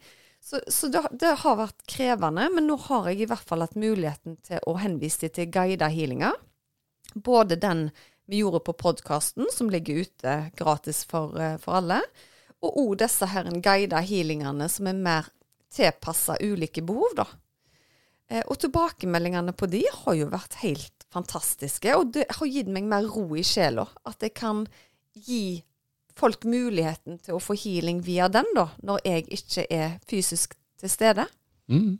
Så, 0.44 0.60
så 0.68 0.90
det, 0.92 1.00
det 1.16 1.30
har 1.40 1.56
vært 1.56 1.86
krevende, 1.88 2.50
men 2.52 2.66
nå 2.68 2.76
har 2.90 3.06
jeg 3.08 3.22
i 3.24 3.28
hvert 3.30 3.46
fall 3.48 3.64
hatt 3.64 3.78
muligheten 3.80 4.36
til 4.44 4.60
å 4.68 4.74
henvise 4.76 5.22
dem 5.24 5.32
til 5.38 5.48
guida 5.54 5.88
healinger. 5.88 6.36
Både 7.14 7.56
den 7.56 7.86
vi 8.28 8.42
gjorde 8.42 8.60
på 8.66 8.74
podkasten, 8.76 9.48
som 9.52 9.70
ligger 9.72 10.02
ute 10.04 10.34
gratis 10.58 11.02
for, 11.08 11.32
eh, 11.40 11.56
for 11.62 11.80
alle, 11.80 12.02
og 12.64 12.76
òg 12.80 12.92
disse 13.04 13.28
her 13.28 13.48
guida 13.64 14.00
healingene 14.04 14.68
som 14.72 14.88
er 14.88 15.00
mer 15.00 15.32
tilpassa 15.74 16.36
ulike 16.44 16.84
behov, 16.84 17.16
da. 17.16 17.26
Eh, 18.28 18.42
Og 18.48 18.58
tilbakemeldingene 18.60 19.52
på 19.56 19.68
de 19.68 19.82
har 19.92 20.14
jo 20.14 20.28
vært 20.32 20.60
helt 20.62 21.08
fantastiske, 21.12 21.96
og 21.96 22.12
det 22.12 22.26
har 22.30 22.46
gitt 22.46 22.68
meg 22.68 22.84
mer 22.84 23.08
ro 23.08 23.26
i 23.36 23.44
sjela. 23.44 23.88
At 24.04 24.20
jeg 24.20 24.34
kan 24.34 24.66
gi 25.14 25.62
folk 26.18 26.46
muligheten 26.46 27.18
til 27.24 27.36
å 27.36 27.42
få 27.42 27.56
healing 27.58 28.02
via 28.06 28.28
den, 28.32 28.46
da, 28.56 28.68
når 28.86 29.02
jeg 29.06 29.26
ikke 29.34 29.66
er 29.72 29.96
fysisk 30.08 30.56
til 30.80 30.92
stede. 30.92 31.26
Mm. 31.70 31.96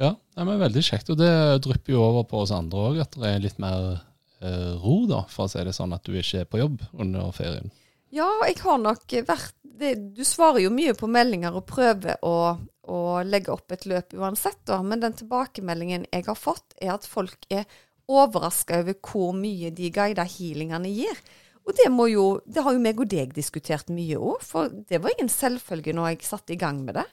Ja, 0.00 0.14
det 0.16 0.46
er 0.46 0.62
veldig 0.64 0.84
kjekt. 0.84 1.12
Og 1.12 1.20
det 1.20 1.32
drypper 1.66 1.94
jo 1.94 2.04
over 2.06 2.24
på 2.28 2.40
oss 2.44 2.54
andre 2.56 2.86
òg, 2.88 3.02
at 3.04 3.18
det 3.20 3.28
er 3.28 3.44
litt 3.44 3.60
mer 3.60 4.00
eh, 4.40 4.72
ro, 4.80 5.02
da, 5.10 5.24
for 5.28 5.46
å 5.46 5.52
si 5.52 5.62
det 5.66 5.76
sånn, 5.76 5.92
at 5.96 6.06
du 6.06 6.16
ikke 6.16 6.44
er 6.44 6.48
på 6.48 6.62
jobb 6.62 6.80
under 6.96 7.32
ferien. 7.36 7.68
Ja, 8.10 8.28
jeg 8.48 8.58
har 8.64 8.80
nok 8.82 9.12
vært 9.28 9.54
det, 9.62 9.94
Du 10.16 10.24
svarer 10.26 10.64
jo 10.64 10.72
mye 10.74 10.96
på 10.98 11.08
meldinger 11.08 11.54
og 11.56 11.68
prøver 11.68 12.18
å, 12.26 12.56
å 12.90 13.00
legge 13.22 13.52
opp 13.54 13.70
et 13.72 13.86
løp 13.88 14.16
uansett, 14.16 14.58
da. 14.68 14.80
Men 14.82 15.04
den 15.04 15.14
tilbakemeldingen 15.20 16.08
jeg 16.10 16.26
har 16.26 16.38
fått, 16.38 16.74
er 16.80 16.96
at 16.96 17.06
folk 17.08 17.46
er 17.52 17.68
overraska 18.10 18.80
over 18.82 18.98
hvor 19.06 19.30
mye 19.36 19.70
de 19.74 19.92
guida 19.94 20.26
healingene 20.26 20.90
gir. 20.90 21.22
Og 21.70 21.76
det, 21.78 21.86
jo, 22.10 22.24
det 22.50 22.62
har 22.66 22.74
jo 22.74 22.82
meg 22.82 22.98
og 22.98 23.06
deg 23.12 23.34
diskutert 23.36 23.92
mye 23.94 24.16
òg, 24.18 24.40
for 24.42 24.72
det 24.90 24.98
var 24.98 25.12
ingen 25.14 25.28
selvfølge 25.30 25.92
når 25.94 26.08
jeg 26.08 26.26
satte 26.26 26.56
i 26.56 26.58
gang 26.58 26.80
med 26.82 26.96
det. 26.98 27.04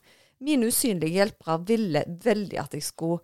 Mine 0.41 0.69
usynlige 0.71 1.13
hjelpere 1.13 1.59
ville 1.67 2.01
veldig 2.23 2.57
at 2.63 2.73
jeg 2.73 2.85
skulle 2.87 3.21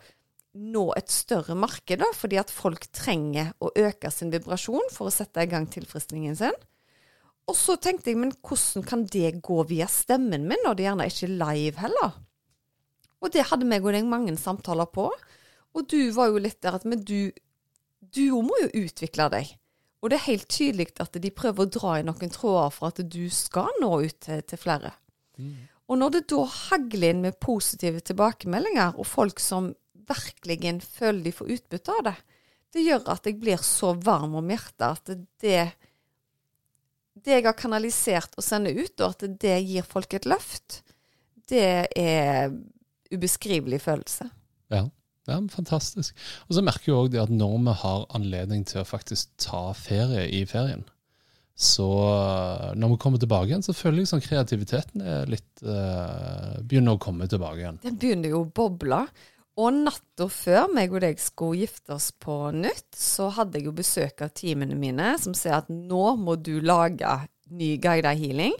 nå 0.54 0.84
et 0.94 1.10
større 1.10 1.56
marked, 1.58 1.98
da, 2.04 2.12
fordi 2.14 2.38
at 2.38 2.54
folk 2.54 2.86
trenger 2.94 3.50
å 3.58 3.72
øke 3.74 4.12
sin 4.14 4.30
vibrasjon 4.30 4.92
for 4.94 5.10
å 5.10 5.16
sette 5.16 5.42
i 5.42 5.50
gang 5.50 5.66
tilfredsstillingen 5.74 6.38
sin. 6.38 6.60
Og 7.50 7.58
så 7.58 7.80
tenkte 7.82 8.12
jeg, 8.12 8.20
men 8.22 8.36
hvordan 8.46 8.86
kan 8.86 9.08
det 9.10 9.40
gå 9.42 9.58
via 9.74 9.90
stemmen 9.90 10.46
min, 10.46 10.62
når 10.62 10.78
det 10.78 10.86
gjerne 10.86 11.10
ikke 11.10 11.26
er 11.32 11.36
live 11.42 11.82
heller? 11.82 12.14
Og 13.26 13.34
det 13.34 13.48
hadde 13.50 13.68
meg 13.68 13.82
og 13.82 13.98
deg 13.98 14.06
mange 14.06 14.38
samtaler 14.38 14.86
på. 14.94 15.10
Og 15.74 15.90
du 15.90 16.12
var 16.14 16.30
jo 16.30 16.46
litt 16.46 16.62
der 16.62 16.78
at 16.78 16.86
men 16.86 17.02
du 17.02 17.34
òg 18.30 18.46
må 18.46 18.62
jo 18.62 18.86
utvikle 18.86 19.32
deg. 19.34 19.58
Og 20.04 20.12
det 20.12 20.18
er 20.20 20.28
helt 20.28 20.50
tydelig 20.52 20.90
at 21.00 21.16
de 21.24 21.32
prøver 21.32 21.64
å 21.64 21.72
dra 21.72 21.94
i 22.00 22.04
noen 22.04 22.34
tråder 22.34 22.74
for 22.76 22.92
at 22.92 23.00
du 23.08 23.24
skal 23.32 23.72
nå 23.80 23.94
ut 24.04 24.18
til, 24.26 24.42
til 24.44 24.60
flere. 24.60 24.92
Og 25.88 26.00
når 26.00 26.18
det 26.18 26.26
da 26.34 26.44
hagler 26.48 27.14
inn 27.14 27.24
med 27.24 27.40
positive 27.44 28.04
tilbakemeldinger, 28.04 29.00
og 29.00 29.08
folk 29.08 29.40
som 29.40 29.72
virkelig 30.04 30.60
føler 30.84 31.24
de 31.24 31.34
får 31.36 31.56
utbytte 31.56 31.96
av 31.96 32.06
det, 32.10 32.16
det 32.74 32.84
gjør 32.84 33.10
at 33.14 33.28
jeg 33.30 33.40
blir 33.40 33.64
så 33.64 33.94
varm 33.96 34.36
om 34.40 34.52
hjertet 34.52 34.86
at 34.90 35.26
det 35.44 35.66
det 37.24 37.38
jeg 37.38 37.46
har 37.46 37.56
kanalisert 37.58 38.36
og 38.40 38.46
sender 38.46 38.76
ut, 38.76 38.94
og 39.00 39.14
at 39.14 39.26
det 39.40 39.58
gir 39.64 39.86
folk 39.88 40.16
et 40.18 40.28
løft, 40.28 40.82
det 41.50 41.88
er 42.00 42.52
ubeskrivelig 43.14 43.80
følelse. 43.84 44.28
Ja. 44.74 44.88
Ja, 45.30 45.38
fantastisk. 45.54 46.18
Og 46.50 46.58
så 46.58 46.64
merker 46.66 46.92
jeg 46.92 46.98
òg 47.00 47.20
at 47.22 47.32
når 47.34 47.60
vi 47.68 47.78
har 47.84 48.08
anledning 48.18 48.66
til 48.68 48.82
å 48.82 48.88
faktisk 48.88 49.32
ta 49.42 49.70
ferie 49.78 50.28
i 50.36 50.44
ferien, 50.50 50.84
så 51.54 51.86
eh, 51.86 52.72
når 52.80 52.96
vi 52.96 53.02
kommer 53.04 53.22
tilbake 53.22 53.52
igjen, 53.52 53.66
så 53.66 53.76
føler 53.78 54.02
jeg 54.02 54.10
sånn 54.10 54.24
kreativiteten 54.26 55.04
er 55.06 55.30
litt 55.30 55.62
uh, 55.62 56.58
Begynner 56.66 56.98
å 56.98 57.02
komme 57.02 57.28
tilbake 57.30 57.62
igjen. 57.62 57.78
Den 57.84 58.00
begynner 58.02 58.34
jo 58.34 58.42
å 58.42 58.50
boble. 58.50 59.04
Og 59.62 59.76
natta 59.84 60.26
før 60.34 60.72
meg 60.74 60.96
og 60.96 61.04
deg 61.04 61.20
skulle 61.22 61.62
gifte 61.62 61.94
oss 61.94 62.10
på 62.18 62.50
nytt, 62.58 62.88
så 62.98 63.30
hadde 63.36 63.60
jeg 63.60 63.68
jo 63.68 63.76
besøk 63.78 64.24
av 64.26 64.34
teamene 64.34 64.78
mine 64.80 65.14
som 65.22 65.36
sier 65.38 65.60
at 65.60 65.70
nå 65.70 66.16
må 66.18 66.40
du 66.42 66.56
lage 66.66 67.20
ny 67.54 67.76
guida 67.82 68.16
healing. 68.18 68.58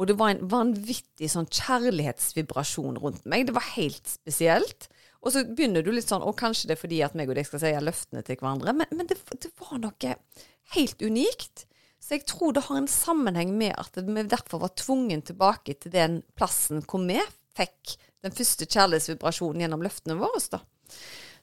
Og 0.00 0.08
det 0.08 0.16
var 0.16 0.32
en 0.32 0.46
vanvittig 0.48 1.28
sånn 1.28 1.50
kjærlighetsvibrasjon 1.52 2.96
rundt 3.02 3.26
meg. 3.28 3.44
Det 3.50 3.56
var 3.58 3.68
helt 3.74 4.08
spesielt. 4.08 4.88
Og 5.22 5.34
så 5.34 5.44
begynner 5.46 5.84
du 5.86 5.92
litt 5.94 6.08
sånn 6.10 6.24
Og 6.26 6.34
kanskje 6.38 6.66
det 6.68 6.76
er 6.76 6.80
fordi 6.80 7.02
at 7.06 7.14
meg 7.18 7.30
og 7.30 7.36
deg 7.38 7.46
skal 7.46 7.62
si 7.62 7.72
løftene 7.78 8.24
til 8.26 8.40
hverandre, 8.40 8.74
men, 8.74 8.90
men 8.90 9.10
det, 9.10 9.20
det, 9.38 9.52
var 9.60 9.78
noe 9.82 10.14
helt 10.74 11.02
unikt. 11.02 11.66
Så 12.02 12.16
jeg 12.16 12.26
tror 12.26 12.56
det 12.56 12.66
har 12.66 12.80
en 12.80 12.90
sammenheng 12.90 13.52
med 13.58 13.76
at 13.78 13.98
vi 14.02 14.24
derfor 14.26 14.64
var 14.64 14.74
tvungen 14.78 15.22
tilbake 15.22 15.76
til 15.78 15.94
den 15.94 16.22
plassen 16.38 16.82
hvor 16.82 17.04
vi 17.06 17.20
fikk 17.54 17.96
den 18.22 18.34
første 18.34 18.66
kjærlighetsvibrasjonen 18.66 19.64
gjennom 19.64 19.84
løftene 19.84 20.18
våre. 20.18 20.42
da. 20.50 20.62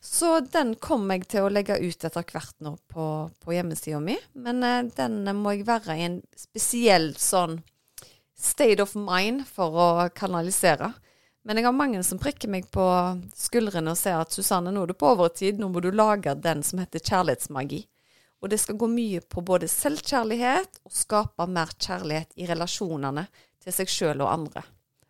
Så 0.01 0.39
den 0.39 0.75
kommer 0.79 1.17
jeg 1.17 1.27
til 1.33 1.45
å 1.45 1.51
legge 1.51 1.75
ut 1.79 2.05
etter 2.07 2.23
hvert 2.23 2.55
nå 2.63 2.77
på, 2.91 3.05
på 3.43 3.55
hjemmesida 3.55 3.99
mi. 4.03 4.15
Men 4.39 4.63
eh, 4.63 4.87
den 4.95 5.27
må 5.35 5.55
jeg 5.55 5.67
være 5.67 5.97
i 5.97 6.05
en 6.07 6.21
spesiell 6.39 7.11
sånn 7.19 7.59
state 8.39 8.79
of 8.83 8.95
mind 8.95 9.43
for 9.51 9.75
å 9.75 9.89
kanalisere. 10.15 10.93
Men 11.47 11.57
jeg 11.57 11.65
har 11.65 11.75
mange 11.75 12.01
som 12.03 12.19
prikker 12.19 12.51
meg 12.51 12.67
på 12.71 12.85
skuldrene 13.37 13.93
og 13.93 13.99
sier 13.99 14.19
at 14.19 14.35
Susanne, 14.35 14.73
nå 14.75 14.83
er 14.83 14.91
du 14.91 14.97
på 14.99 15.13
overtid, 15.13 15.59
nå 15.59 15.69
må 15.71 15.81
du 15.83 15.89
lage 15.91 16.35
den 16.35 16.65
som 16.67 16.81
heter 16.83 16.99
kjærlighetsmagi. 16.99 17.85
Og 18.39 18.51
det 18.51 18.59
skal 18.61 18.77
gå 18.79 18.87
mye 18.91 19.21
på 19.23 19.43
både 19.43 19.67
selvkjærlighet 19.71 20.81
og 20.87 20.95
skape 20.95 21.47
mer 21.51 21.71
kjærlighet 21.75 22.35
i 22.39 22.47
relasjonene 22.47 23.25
til 23.63 23.75
seg 23.75 23.91
sjøl 23.91 24.23
og 24.23 24.33
andre 24.33 24.65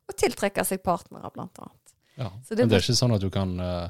og 0.09 0.17
tiltrekke 0.17 0.65
seg 0.65 0.81
partnere, 0.85 1.29
blant 1.33 1.59
annet. 1.61 1.95
Ja, 2.17 2.31
det 2.49 2.57
Men 2.57 2.71
det 2.71 2.79
er 2.79 2.85
ikke 2.85 2.97
sånn 2.97 3.15
at 3.15 3.23
du 3.23 3.29
kan 3.31 3.51
uh, 3.61 3.89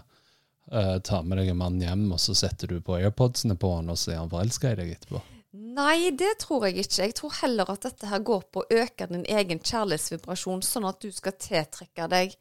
uh, 0.74 0.98
ta 1.06 1.22
med 1.24 1.40
deg 1.42 1.54
en 1.54 1.62
mann 1.62 1.80
hjem, 1.82 2.10
og 2.14 2.20
så 2.22 2.36
setter 2.38 2.70
du 2.74 2.82
på 2.84 2.98
airpodsene 3.00 3.56
på 3.60 3.72
han, 3.78 3.90
og 3.90 3.98
så 3.98 4.14
er 4.14 4.20
han 4.22 4.32
forelska 4.32 4.74
i 4.74 4.80
deg 4.82 4.92
etterpå? 4.98 5.22
Nei, 5.58 6.12
det 6.14 6.36
tror 6.44 6.68
jeg 6.68 6.84
ikke. 6.84 7.02
Jeg 7.08 7.16
tror 7.18 7.34
heller 7.40 7.70
at 7.74 7.88
dette 7.88 8.10
her 8.12 8.22
går 8.22 8.44
på 8.54 8.62
å 8.62 8.82
øke 8.84 9.08
din 9.10 9.26
egen 9.26 9.62
kjærlighetsvibrasjon, 9.66 10.62
sånn 10.66 10.86
at 10.86 11.02
du 11.02 11.10
skal 11.14 11.38
tiltrekke 11.42 12.06
deg 12.12 12.36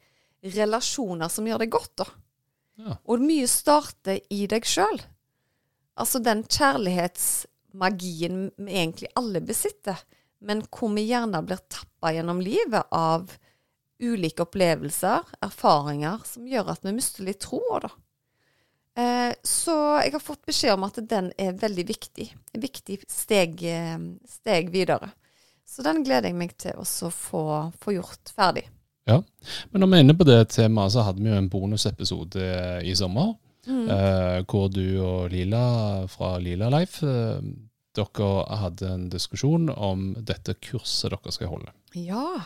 relasjoner 0.55 1.31
som 1.33 1.47
gjør 1.49 1.63
deg 1.63 1.73
godt, 1.73 1.95
da. 2.03 2.05
Ja. 2.79 2.95
Og 3.11 3.23
mye 3.23 3.47
starter 3.49 4.21
i 4.31 4.45
deg 4.47 4.67
sjøl. 4.69 5.01
Altså 5.99 6.21
den 6.23 6.45
kjærlighetsmagien 6.47 8.45
vi 8.55 8.77
egentlig 8.77 9.09
alle 9.19 9.41
besitter, 9.43 9.97
men 10.39 10.61
hvor 10.69 10.93
vi 10.93 11.09
gjerne 11.09 11.41
blir 11.43 11.59
tappa 11.67 12.13
gjennom 12.15 12.39
livet 12.45 12.87
av 12.95 13.33
ulike 13.99 14.45
opplevelser, 14.45 15.25
erfaringer, 15.43 16.21
som 16.29 16.47
gjør 16.47 16.71
at 16.71 16.85
vi 16.85 16.93
mister 16.95 17.25
litt 17.27 17.41
troa, 17.43 17.81
da. 17.83 17.91
Eh, 18.99 19.33
så 19.43 19.75
jeg 20.01 20.13
har 20.15 20.23
fått 20.23 20.45
beskjed 20.49 20.73
om 20.75 20.85
at 20.87 20.99
den 21.09 21.31
er 21.39 21.57
veldig 21.59 21.85
viktig. 21.87 22.27
Et 22.53 22.61
viktig 22.61 22.99
steg, 23.09 23.61
eh, 23.63 23.97
steg, 24.27 24.71
videre. 24.73 25.11
Så 25.67 25.85
den 25.85 26.03
gleder 26.03 26.31
jeg 26.31 26.39
meg 26.39 26.55
til 26.57 26.79
å 26.81 26.85
få, 27.13 27.43
få, 27.79 27.93
gjort 27.93 28.33
ferdig. 28.35 28.65
Ja, 29.09 29.21
Men 29.71 29.81
når 29.81 29.87
vi 29.89 29.97
er 29.97 30.03
inne 30.03 30.17
på 30.17 30.25
det 30.27 30.39
temaet, 30.53 30.93
så 30.93 31.05
hadde 31.05 31.21
vi 31.21 31.29
jo 31.29 31.37
en 31.37 31.49
bonusepisode 31.49 32.49
i 32.85 32.95
sommer. 32.97 33.35
Mm. 33.69 33.87
Eh, 33.93 34.37
hvor 34.49 34.69
du 34.73 34.83
og 35.03 35.29
Lila 35.31 36.07
fra 36.09 36.37
Lila 36.41 36.71
Life 36.73 37.05
eh, 37.05 37.41
dere 37.93 38.29
hadde 38.63 38.89
en 38.89 39.09
diskusjon 39.11 39.69
om 39.69 40.13
dette 40.25 40.55
kurset 40.63 41.13
dere 41.13 41.33
skal 41.35 41.53
holde. 41.53 41.73
Ja. 41.97 42.41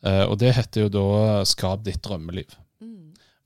Og 0.00 0.38
det 0.40 0.54
heter 0.56 0.86
jo 0.86 0.88
da 0.88 1.44
'Skap 1.44 1.82
ditt 1.84 2.00
drømmeliv'. 2.02 2.56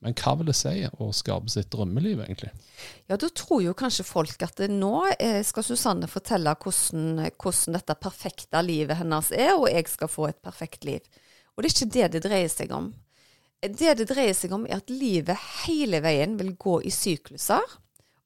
Men 0.05 0.13
hva 0.21 0.35
vil 0.37 0.51
det 0.51 0.57
si 0.59 0.73
å 1.01 1.07
skape 1.17 1.49
sitt 1.49 1.71
drømmeliv, 1.73 2.19
egentlig? 2.27 2.51
Ja, 3.09 3.17
da 3.17 3.31
tror 3.33 3.63
jo 3.65 3.73
kanskje 3.77 4.05
folk 4.05 4.43
at 4.45 4.61
nå 4.69 5.07
eh, 5.17 5.41
skal 5.47 5.65
Susanne 5.65 6.11
fortelle 6.13 6.53
hvordan, 6.61 7.23
hvordan, 7.41 7.79
dette 7.79 7.97
perfekte 8.03 8.61
livet 8.67 9.01
hennes 9.01 9.31
er, 9.33 9.55
og 9.57 9.71
jeg 9.73 9.89
skal 9.89 10.13
få 10.13 10.29
et 10.29 10.43
perfekt 10.45 10.85
liv. 10.85 11.01
Og 11.55 11.65
det 11.65 11.71
er 11.71 11.77
ikke 11.77 11.95
det 11.97 12.11
det 12.13 12.23
dreier 12.27 12.53
seg 12.53 12.77
om. 12.77 12.93
Det 13.65 13.97
det 13.97 14.09
dreier 14.11 14.37
seg 14.37 14.53
om, 14.53 14.69
er 14.69 14.83
at 14.83 14.93
livet 14.93 15.41
hele 15.65 16.03
veien 16.05 16.37
vil 16.37 16.53
gå 16.61 16.83
i 16.85 16.93
sykluser. 16.93 17.65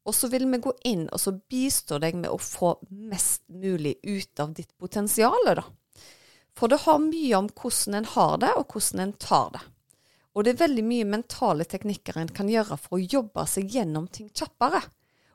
Og 0.09 0.17
så 0.17 0.27
vil 0.33 0.49
vi 0.51 0.59
gå 0.64 0.73
inn 0.88 1.07
og 1.12 1.21
så 1.23 1.37
bistå 1.37 2.01
deg 2.03 2.19
med 2.19 2.33
å 2.33 2.41
få 2.43 2.75
mest 2.91 3.45
mulig 3.47 4.01
ut 4.03 4.43
av 4.43 4.55
ditt 4.57 4.73
potensial. 4.81 5.62
For 6.59 6.73
det 6.73 6.83
har 6.88 7.03
mye 7.05 7.38
om 7.38 7.51
hvordan 7.55 8.01
en 8.01 8.14
har 8.17 8.38
det, 8.43 8.55
og 8.59 8.73
hvordan 8.73 9.05
en 9.05 9.19
tar 9.23 9.53
det. 9.55 9.67
Og 10.38 10.44
det 10.46 10.53
er 10.53 10.61
veldig 10.61 10.85
mye 10.87 11.07
mentale 11.11 11.64
teknikker 11.66 12.20
en 12.20 12.29
kan 12.31 12.46
gjøre 12.46 12.77
for 12.79 12.94
å 12.94 13.03
jobbe 13.03 13.42
seg 13.51 13.72
gjennom 13.74 14.05
ting 14.07 14.29
kjappere. 14.31 14.85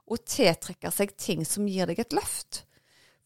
Og 0.08 0.24
tiltrekke 0.24 0.92
seg 0.96 1.12
ting 1.20 1.44
som 1.48 1.68
gir 1.68 1.90
deg 1.92 2.00
et 2.00 2.16
løft. 2.16 2.62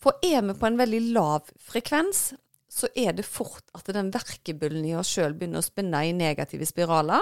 For 0.01 0.17
er 0.25 0.41
vi 0.41 0.55
på 0.57 0.65
en 0.65 0.79
veldig 0.79 1.01
lav 1.13 1.51
frekvens, 1.69 2.31
så 2.65 2.89
er 2.97 3.13
det 3.17 3.27
fort 3.29 3.69
at 3.77 3.85
den 3.93 4.09
verkebullen 4.13 4.85
i 4.89 4.95
oss 4.97 5.11
sjøl 5.13 5.37
begynner 5.37 5.61
å 5.61 5.67
spinne 5.67 6.01
i 6.05 6.15
negative 6.17 6.65
spiraler. 6.65 7.21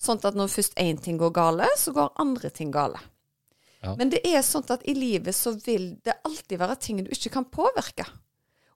Sånn 0.00 0.20
at 0.20 0.36
når 0.36 0.52
først 0.52 0.76
én 0.80 1.00
ting 1.00 1.16
går 1.20 1.32
gale, 1.32 1.68
så 1.80 1.96
går 1.96 2.12
andre 2.20 2.52
ting 2.52 2.72
gale. 2.74 3.00
Ja. 3.80 3.94
Men 3.96 4.12
det 4.12 4.20
er 4.28 4.44
sånn 4.44 4.68
at 4.72 4.84
i 4.88 4.94
livet 4.96 5.36
så 5.36 5.54
vil 5.64 5.94
det 6.04 6.18
alltid 6.28 6.60
være 6.60 6.76
ting 6.80 7.00
du 7.04 7.12
ikke 7.12 7.32
kan 7.38 7.48
påvirke. 7.48 8.04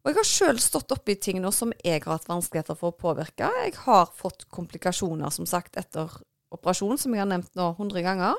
Og 0.09 0.15
jeg 0.15 0.23
har 0.23 0.29
sjøl 0.31 0.59
stått 0.65 0.93
oppi 0.95 1.19
ting 1.21 1.37
nå 1.45 1.51
som 1.53 1.69
jeg 1.85 2.01
har 2.01 2.15
hatt 2.15 2.31
vanskeligheter 2.31 2.79
for 2.81 2.95
å 2.95 2.97
påvirke. 2.97 3.45
Jeg 3.61 3.75
har 3.83 4.07
fått 4.17 4.47
komplikasjoner, 4.49 5.29
som 5.29 5.45
sagt, 5.45 5.75
etter 5.77 6.09
operasjon, 6.49 6.97
som 6.97 7.13
jeg 7.13 7.21
har 7.21 7.29
nevnt 7.29 7.51
nå 7.59 7.67
hundre 7.77 8.01
ganger. 8.07 8.39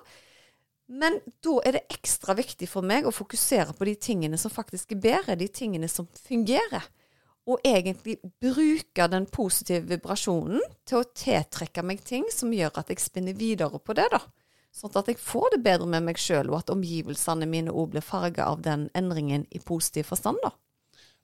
Men 0.90 1.20
da 1.46 1.60
er 1.70 1.76
det 1.78 1.84
ekstra 1.94 2.34
viktig 2.34 2.66
for 2.72 2.82
meg 2.82 3.06
å 3.06 3.14
fokusere 3.14 3.76
på 3.78 3.86
de 3.86 3.94
tingene 4.02 4.40
som 4.42 4.50
faktisk 4.50 4.96
er 4.96 5.02
bedre, 5.04 5.36
de 5.38 5.46
tingene 5.46 5.86
som 5.94 6.08
fungerer. 6.18 6.88
Og 7.46 7.62
egentlig 7.62 8.16
bruke 8.42 9.06
den 9.14 9.28
positive 9.30 9.86
vibrasjonen 9.92 10.66
til 10.90 11.04
å 11.04 11.10
tiltrekke 11.22 11.84
meg 11.86 12.02
ting 12.02 12.26
som 12.34 12.50
gjør 12.50 12.82
at 12.82 12.90
jeg 12.90 13.04
spinner 13.04 13.38
videre 13.38 13.78
på 13.78 13.94
det, 13.94 14.08
da. 14.10 14.24
Sånn 14.74 14.98
at 14.98 15.14
jeg 15.14 15.22
får 15.22 15.54
det 15.54 15.62
bedre 15.70 15.86
med 15.94 16.08
meg 16.10 16.18
sjøl, 16.18 16.50
og 16.50 16.64
at 16.64 16.74
omgivelsene 16.74 17.46
mine 17.46 17.70
òg 17.70 17.94
blir 17.94 18.06
farga 18.10 18.50
av 18.50 18.66
den 18.66 18.90
endringen 18.98 19.46
i 19.54 19.62
positiv 19.62 20.10
forstand, 20.10 20.42
da. 20.42 20.56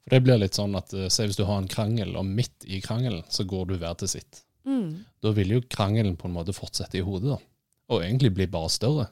For 0.06 0.16
det 0.16 0.26
blir 0.28 0.38
litt 0.38 0.58
sånn 0.58 0.78
at 0.78 0.94
se 0.94 1.26
hvis 1.26 1.38
du 1.40 1.48
har 1.50 1.58
en 1.58 1.70
krangel, 1.70 2.14
og 2.18 2.28
midt 2.30 2.66
i 2.70 2.78
krangelen 2.84 3.24
så 3.34 3.46
går 3.50 3.72
du 3.72 3.78
hver 3.82 3.98
til 3.98 4.12
sitt. 4.12 4.44
Mm. 4.66 5.06
Da 5.22 5.34
vil 5.34 5.56
jo 5.56 5.64
krangelen 5.70 6.16
på 6.18 6.30
en 6.30 6.36
måte 6.36 6.54
fortsette 6.54 7.00
i 7.00 7.06
hodet, 7.06 7.36
da. 7.36 7.40
Og 7.94 8.02
egentlig 8.02 8.34
bli 8.38 8.48
bare 8.50 8.70
større. 8.74 9.08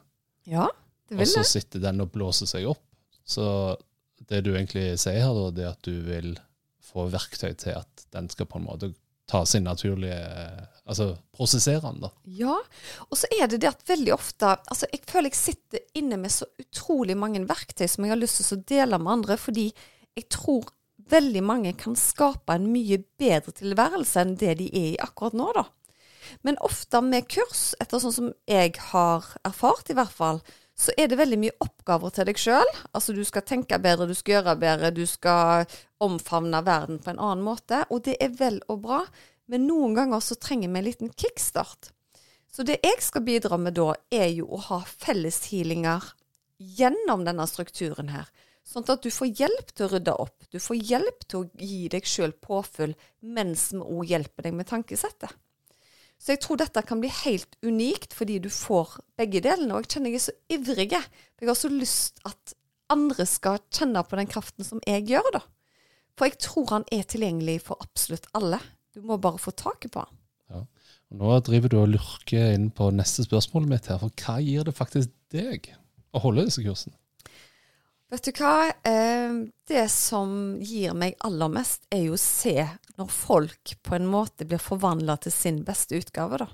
Ja, 0.50 0.68
det 1.08 1.18
vil 1.18 1.26
det. 1.26 1.30
Og 1.30 1.34
så 1.34 1.58
sitter 1.58 1.82
den 1.82 2.02
og 2.02 2.12
blåser 2.14 2.50
seg 2.50 2.66
opp. 2.70 2.82
Så 3.26 3.46
det 4.30 4.44
du 4.46 4.52
egentlig 4.54 4.92
sier 5.02 5.22
her, 5.22 5.34
da, 5.34 5.50
det 5.54 5.64
er 5.66 5.72
at 5.74 5.86
du 5.86 5.94
vil 6.06 6.34
få 6.84 7.08
verktøy 7.10 7.54
til 7.58 7.78
at 7.78 8.06
den 8.14 8.30
skal 8.30 8.48
på 8.50 8.60
en 8.60 8.68
måte 8.68 8.92
ta 9.30 9.44
sin 9.48 9.64
naturlige 9.64 10.20
Altså 10.84 11.14
prosessere 11.32 11.80
den, 11.80 12.02
da. 12.02 12.10
Ja, 12.28 12.58
og 13.08 13.16
så 13.16 13.28
er 13.32 13.48
det 13.48 13.62
det 13.62 13.70
at 13.70 13.86
veldig 13.88 14.12
ofte 14.12 14.50
Altså, 14.68 14.84
jeg 14.92 15.00
føler 15.08 15.32
jeg 15.32 15.38
sitter 15.38 15.84
inne 15.96 16.18
med 16.20 16.34
så 16.34 16.44
utrolig 16.60 17.16
mange 17.16 17.40
verktøy 17.48 17.86
som 17.88 18.04
jeg 18.04 18.12
har 18.12 18.20
lyst 18.20 18.42
til 18.42 18.58
å 18.58 18.66
dele 18.68 18.98
med 19.00 19.12
andre, 19.14 19.38
fordi 19.40 19.70
jeg 20.12 20.26
tror 20.28 20.68
veldig 21.10 21.42
mange 21.44 21.72
kan 21.78 21.96
skape 21.98 22.56
en 22.56 22.68
mye 22.72 23.00
bedre 23.20 23.54
tilværelse 23.56 24.22
enn 24.22 24.36
det 24.40 24.58
de 24.60 24.68
er 24.72 24.92
i 24.94 25.00
akkurat 25.02 25.36
nå, 25.38 25.50
da. 25.56 25.66
Men 26.42 26.58
ofte 26.64 27.00
med 27.04 27.28
kurs, 27.30 27.74
etter 27.80 28.00
sånn 28.00 28.14
som 28.14 28.30
jeg 28.48 28.74
har 28.90 29.26
erfart 29.44 29.90
i 29.92 29.96
hvert 29.98 30.14
fall, 30.14 30.40
så 30.74 30.90
er 30.98 31.06
det 31.06 31.18
veldig 31.20 31.38
mye 31.38 31.54
oppgaver 31.62 32.14
til 32.14 32.26
deg 32.28 32.40
sjøl. 32.40 32.70
Altså 32.90 33.14
du 33.14 33.22
skal 33.26 33.44
tenke 33.46 33.78
bedre, 33.78 34.08
du 34.10 34.16
skal 34.16 34.38
gjøre 34.38 34.56
bedre, 34.58 34.90
du 34.90 35.04
skal 35.06 35.68
omfavne 36.02 36.64
verden 36.66 36.98
på 37.02 37.12
en 37.12 37.20
annen 37.22 37.44
måte. 37.46 37.84
Og 37.94 38.02
det 38.08 38.16
er 38.22 38.34
vel 38.34 38.58
og 38.72 38.82
bra, 38.86 39.04
men 39.52 39.68
noen 39.68 39.94
ganger 39.94 40.24
så 40.24 40.38
trenger 40.40 40.72
vi 40.72 40.80
en 40.80 40.88
liten 40.88 41.12
kickstart. 41.14 41.92
Så 42.54 42.66
det 42.66 42.80
jeg 42.82 43.00
skal 43.02 43.24
bidra 43.26 43.58
med 43.58 43.76
da, 43.78 43.92
er 44.14 44.28
jo 44.34 44.48
å 44.50 44.60
ha 44.70 44.80
felleshealinger 44.86 46.10
gjennom 46.58 47.24
denne 47.26 47.46
strukturen 47.50 48.10
her. 48.14 48.28
Sånn 48.64 48.86
at 48.88 49.04
du 49.04 49.10
får 49.12 49.34
hjelp 49.42 49.72
til 49.76 49.86
å 49.86 49.90
rydde 49.92 50.14
opp. 50.24 50.46
Du 50.48 50.56
får 50.62 50.78
hjelp 50.80 51.24
til 51.28 51.42
å 51.42 51.48
gi 51.60 51.88
deg 51.92 52.06
sjøl 52.08 52.32
påfyll 52.42 52.94
mens 53.20 53.68
vi 53.74 53.82
òg 53.84 54.12
hjelper 54.14 54.48
deg 54.48 54.56
med 54.56 54.70
tankesettet. 54.70 55.32
Så 56.16 56.32
jeg 56.32 56.40
tror 56.40 56.56
dette 56.56 56.80
kan 56.88 57.02
bli 57.02 57.10
helt 57.12 57.58
unikt 57.66 58.14
fordi 58.16 58.38
du 58.40 58.48
får 58.48 58.96
begge 59.20 59.42
delene. 59.44 59.74
Og 59.76 59.84
jeg 59.84 59.96
kjenner 59.96 60.14
jeg 60.14 60.22
er 60.22 60.24
så 60.24 60.36
ivrig. 60.56 60.86
Jeg 60.94 61.50
har 61.50 61.58
så 61.58 61.68
lyst 61.68 62.22
at 62.24 62.54
andre 62.92 63.26
skal 63.28 63.60
kjenne 63.74 64.00
på 64.08 64.16
den 64.20 64.30
kraften 64.30 64.64
som 64.64 64.80
jeg 64.88 65.04
gjør, 65.10 65.28
da. 65.36 65.42
For 66.14 66.30
jeg 66.30 66.38
tror 66.46 66.70
han 66.70 66.88
er 66.94 67.04
tilgjengelig 67.10 67.58
for 67.66 67.84
absolutt 67.84 68.30
alle. 68.38 68.62
Du 68.94 69.02
må 69.04 69.18
bare 69.20 69.40
få 69.42 69.52
taket 69.58 69.92
på 69.92 70.04
han. 70.04 70.20
Ja. 70.52 70.64
Og 71.12 71.20
nå 71.20 71.38
driver 71.44 71.72
du 71.72 71.78
og 71.82 71.90
lurker 71.92 72.54
inn 72.54 72.70
på 72.72 72.88
neste 72.94 73.26
spørsmål 73.26 73.66
mitt 73.68 73.90
her, 73.90 74.00
for 74.00 74.14
hva 74.24 74.38
gir 74.40 74.64
det 74.64 74.76
faktisk 74.76 75.12
deg 75.34 75.72
å 76.14 76.22
holde 76.22 76.46
disse 76.46 76.64
kursene? 76.64 76.96
Vet 78.14 78.28
du 78.28 78.36
hva? 78.38 78.70
Eh, 78.86 79.32
det 79.66 79.88
som 79.90 80.60
gir 80.62 80.92
meg 80.94 81.16
aller 81.26 81.50
mest, 81.50 81.82
er 81.90 82.04
jo 82.04 82.14
å 82.14 82.20
se 82.20 82.60
når 82.94 83.08
folk 83.10 83.72
på 83.82 83.96
en 83.96 84.06
måte 84.06 84.46
blir 84.46 84.62
forvandla 84.62 85.16
til 85.24 85.34
sin 85.34 85.58
beste 85.66 85.98
utgave, 85.98 86.38
da. 86.44 86.46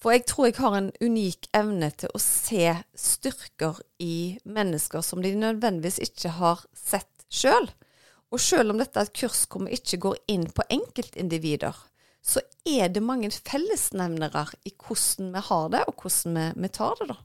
For 0.00 0.14
jeg 0.14 0.24
tror 0.30 0.48
jeg 0.48 0.56
har 0.62 0.78
en 0.78 0.88
unik 1.04 1.50
evne 1.60 1.90
til 1.92 2.16
å 2.16 2.22
se 2.22 2.72
styrker 2.96 3.82
i 4.00 4.38
mennesker 4.56 5.04
som 5.04 5.20
de 5.20 5.34
nødvendigvis 5.36 6.00
ikke 6.06 6.32
har 6.38 6.64
sett 6.72 7.28
sjøl. 7.28 7.68
Og 8.32 8.40
sjøl 8.40 8.72
om 8.72 8.80
dette 8.80 9.02
er 9.02 9.10
et 9.10 9.20
kurs 9.20 9.44
hvor 9.44 9.66
vi 9.66 9.76
ikke 9.76 10.00
går 10.06 10.20
inn 10.32 10.48
på 10.48 10.64
enkeltindivider, 10.72 11.76
så 12.24 12.40
er 12.64 12.88
det 12.88 13.04
mange 13.04 13.28
fellesnevnere 13.36 14.46
i 14.64 14.72
hvordan 14.72 15.34
vi 15.36 15.48
har 15.52 15.72
det, 15.76 15.84
og 15.92 16.00
hvordan 16.00 16.40
vi, 16.40 16.52
vi 16.64 16.76
tar 16.80 16.96
det, 17.02 17.12
da. 17.12 17.20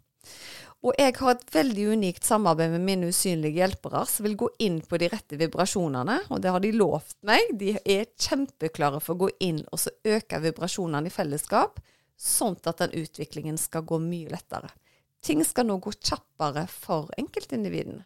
Og 0.80 0.96
jeg 0.96 1.12
har 1.18 1.34
et 1.34 1.50
veldig 1.52 1.86
unikt 1.92 2.24
samarbeid 2.24 2.72
med 2.72 2.86
mine 2.88 3.10
usynlige 3.12 3.60
hjelpere, 3.60 4.06
som 4.08 4.24
vil 4.24 4.38
gå 4.40 4.48
inn 4.64 4.78
på 4.88 5.00
de 5.02 5.10
rette 5.12 5.36
vibrasjonene, 5.40 6.22
og 6.32 6.40
det 6.40 6.54
har 6.56 6.64
de 6.64 6.72
lovt 6.72 7.18
meg. 7.28 7.52
De 7.60 7.74
er 7.84 8.08
kjempeklare 8.16 9.02
for 9.04 9.18
å 9.18 9.26
gå 9.26 9.30
inn 9.44 9.60
og 9.68 9.82
så 9.84 9.92
øke 10.08 10.40
vibrasjonene 10.46 11.12
i 11.12 11.14
fellesskap, 11.14 11.82
sånn 12.16 12.56
at 12.64 12.80
den 12.80 12.96
utviklingen 13.02 13.60
skal 13.60 13.84
gå 13.88 14.00
mye 14.00 14.32
lettere. 14.32 14.72
Ting 15.20 15.44
skal 15.44 15.68
nå 15.68 15.82
gå 15.84 15.92
kjappere 16.00 16.64
for 16.72 17.12
enkeltindividene. 17.20 18.06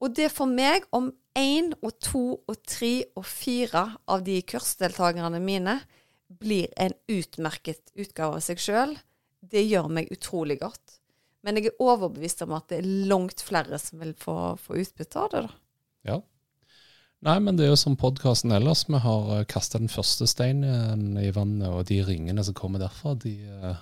Og 0.00 0.16
det 0.16 0.30
for 0.32 0.48
meg, 0.48 0.88
om 0.88 1.12
én 1.36 1.72
og 1.84 1.98
to 2.00 2.24
og 2.48 2.56
tre 2.64 2.94
og 3.12 3.28
fire 3.28 3.86
av 4.08 4.24
de 4.24 4.40
kursdeltakerne 4.40 5.40
mine 5.40 5.78
blir 6.32 6.72
en 6.80 6.96
utmerket 7.12 7.92
utgave 7.92 8.40
av 8.40 8.44
seg 8.44 8.60
sjøl, 8.60 8.96
det 9.44 9.68
gjør 9.68 9.92
meg 9.92 10.12
utrolig 10.12 10.62
godt. 10.64 11.00
Men 11.44 11.60
jeg 11.60 11.70
er 11.70 11.82
overbevist 11.82 12.42
om 12.46 12.54
at 12.56 12.70
det 12.72 12.80
er 12.80 12.92
langt 13.10 13.42
flere 13.44 13.78
som 13.80 14.00
vil 14.00 14.14
få, 14.16 14.54
få 14.60 14.78
utbytte 14.80 15.20
av 15.20 15.32
det. 15.32 15.42
da. 15.44 15.58
Ja. 16.08 16.20
Nei, 17.24 17.38
men 17.40 17.56
det 17.56 17.66
er 17.66 17.72
jo 17.72 17.80
som 17.80 17.96
podkasten 18.00 18.52
ellers. 18.52 18.84
Vi 18.88 19.00
har 19.00 19.30
uh, 19.30 19.44
kasta 19.48 19.80
den 19.80 19.92
første 19.92 20.28
steinen 20.28 21.16
i 21.20 21.30
vannet, 21.32 21.70
og 21.70 21.86
de 21.88 22.02
ringene 22.04 22.44
som 22.44 22.56
kommer 22.56 22.82
derfra, 22.82 23.14
de, 23.20 23.36
uh, 23.48 23.78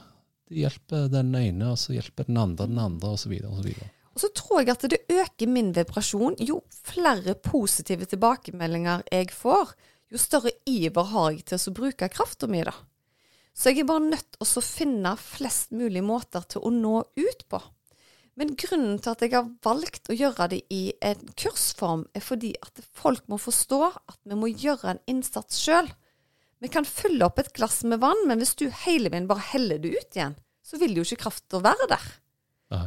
de 0.51 0.62
hjelper 0.62 1.09
den 1.11 1.35
ene, 1.38 1.72
og 1.72 1.81
så 1.83 1.96
hjelper 1.96 2.29
den 2.29 2.38
andre 2.42 2.68
den 2.70 2.79
andre, 2.83 3.14
osv. 3.16 3.35
osv. 3.51 3.72
Og 4.12 4.20
så 4.20 4.31
tror 4.37 4.61
jeg 4.61 4.75
at 4.75 4.87
det 4.92 5.01
øker 5.11 5.51
min 5.51 5.72
vibrasjon. 5.75 6.37
Jo 6.44 6.61
flere 6.70 7.35
positive 7.35 8.07
tilbakemeldinger 8.11 9.07
jeg 9.11 9.33
får, 9.35 9.75
jo 10.12 10.20
større 10.20 10.53
iver 10.68 11.11
har 11.14 11.31
jeg 11.33 11.46
til 11.48 11.70
å 11.70 11.77
bruke 11.79 12.11
krafta 12.12 12.51
mi, 12.51 12.62
da. 12.66 12.75
Så 13.52 13.70
jeg 13.70 13.82
er 13.82 13.88
bare 13.90 14.04
nødt 14.06 14.38
til 14.38 14.58
å 14.58 14.64
finne 14.64 15.12
flest 15.20 15.74
mulig 15.76 16.02
måter 16.04 16.44
til 16.48 16.64
å 16.64 16.72
nå 16.72 17.02
ut 17.20 17.46
på. 17.52 17.60
Men 18.40 18.54
grunnen 18.56 18.96
til 19.02 19.12
at 19.12 19.22
jeg 19.24 19.34
har 19.34 19.50
valgt 19.64 20.08
å 20.08 20.16
gjøre 20.16 20.48
det 20.54 20.62
i 20.72 20.86
en 21.04 21.26
kursform, 21.36 22.06
er 22.16 22.24
fordi 22.24 22.54
at 22.64 22.80
folk 22.96 23.26
må 23.28 23.36
forstå 23.40 23.80
at 23.92 24.18
vi 24.24 24.38
må 24.40 24.48
gjøre 24.48 24.94
en 24.94 25.02
innsats 25.10 25.60
sjøl. 25.60 25.90
Vi 26.64 26.70
kan 26.72 26.88
fylle 26.88 27.26
opp 27.26 27.42
et 27.42 27.52
glass 27.56 27.82
med 27.84 28.00
vann, 28.00 28.24
men 28.30 28.40
hvis 28.40 28.54
du 28.56 28.68
hele 28.86 29.12
veien 29.12 29.28
bare 29.28 29.44
heller 29.52 29.82
det 29.82 29.92
ut 29.92 30.16
igjen, 30.16 30.38
så 30.64 30.80
vil 30.80 30.96
jo 30.96 31.04
ikke 31.04 31.26
krafta 31.26 31.60
være 31.60 31.90
der. 31.92 32.10
Nei. 32.72 32.86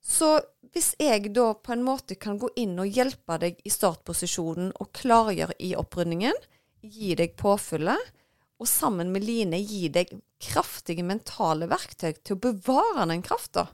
Så 0.00 0.38
hvis 0.72 0.94
jeg 1.02 1.34
da 1.36 1.50
på 1.52 1.74
en 1.74 1.84
måte 1.84 2.16
kan 2.20 2.38
gå 2.40 2.48
inn 2.56 2.78
og 2.80 2.88
hjelpe 2.88 3.36
deg 3.42 3.58
i 3.66 3.72
startposisjonen 3.72 4.70
og 4.80 4.92
klargjøre 4.96 5.58
i 5.60 5.74
opprydningen, 5.76 6.36
gi 6.80 7.12
deg 7.18 7.34
påfyllet, 7.36 8.14
og 8.58 8.66
sammen 8.66 9.12
med 9.14 9.24
Line 9.26 9.60
gi 9.62 9.86
deg 9.94 10.10
kraftige 10.42 11.04
mentale 11.06 11.68
verktøy 11.70 12.12
til 12.22 12.36
å 12.36 12.42
bevare 12.48 13.06
den 13.10 13.22
krafta, 13.26 13.68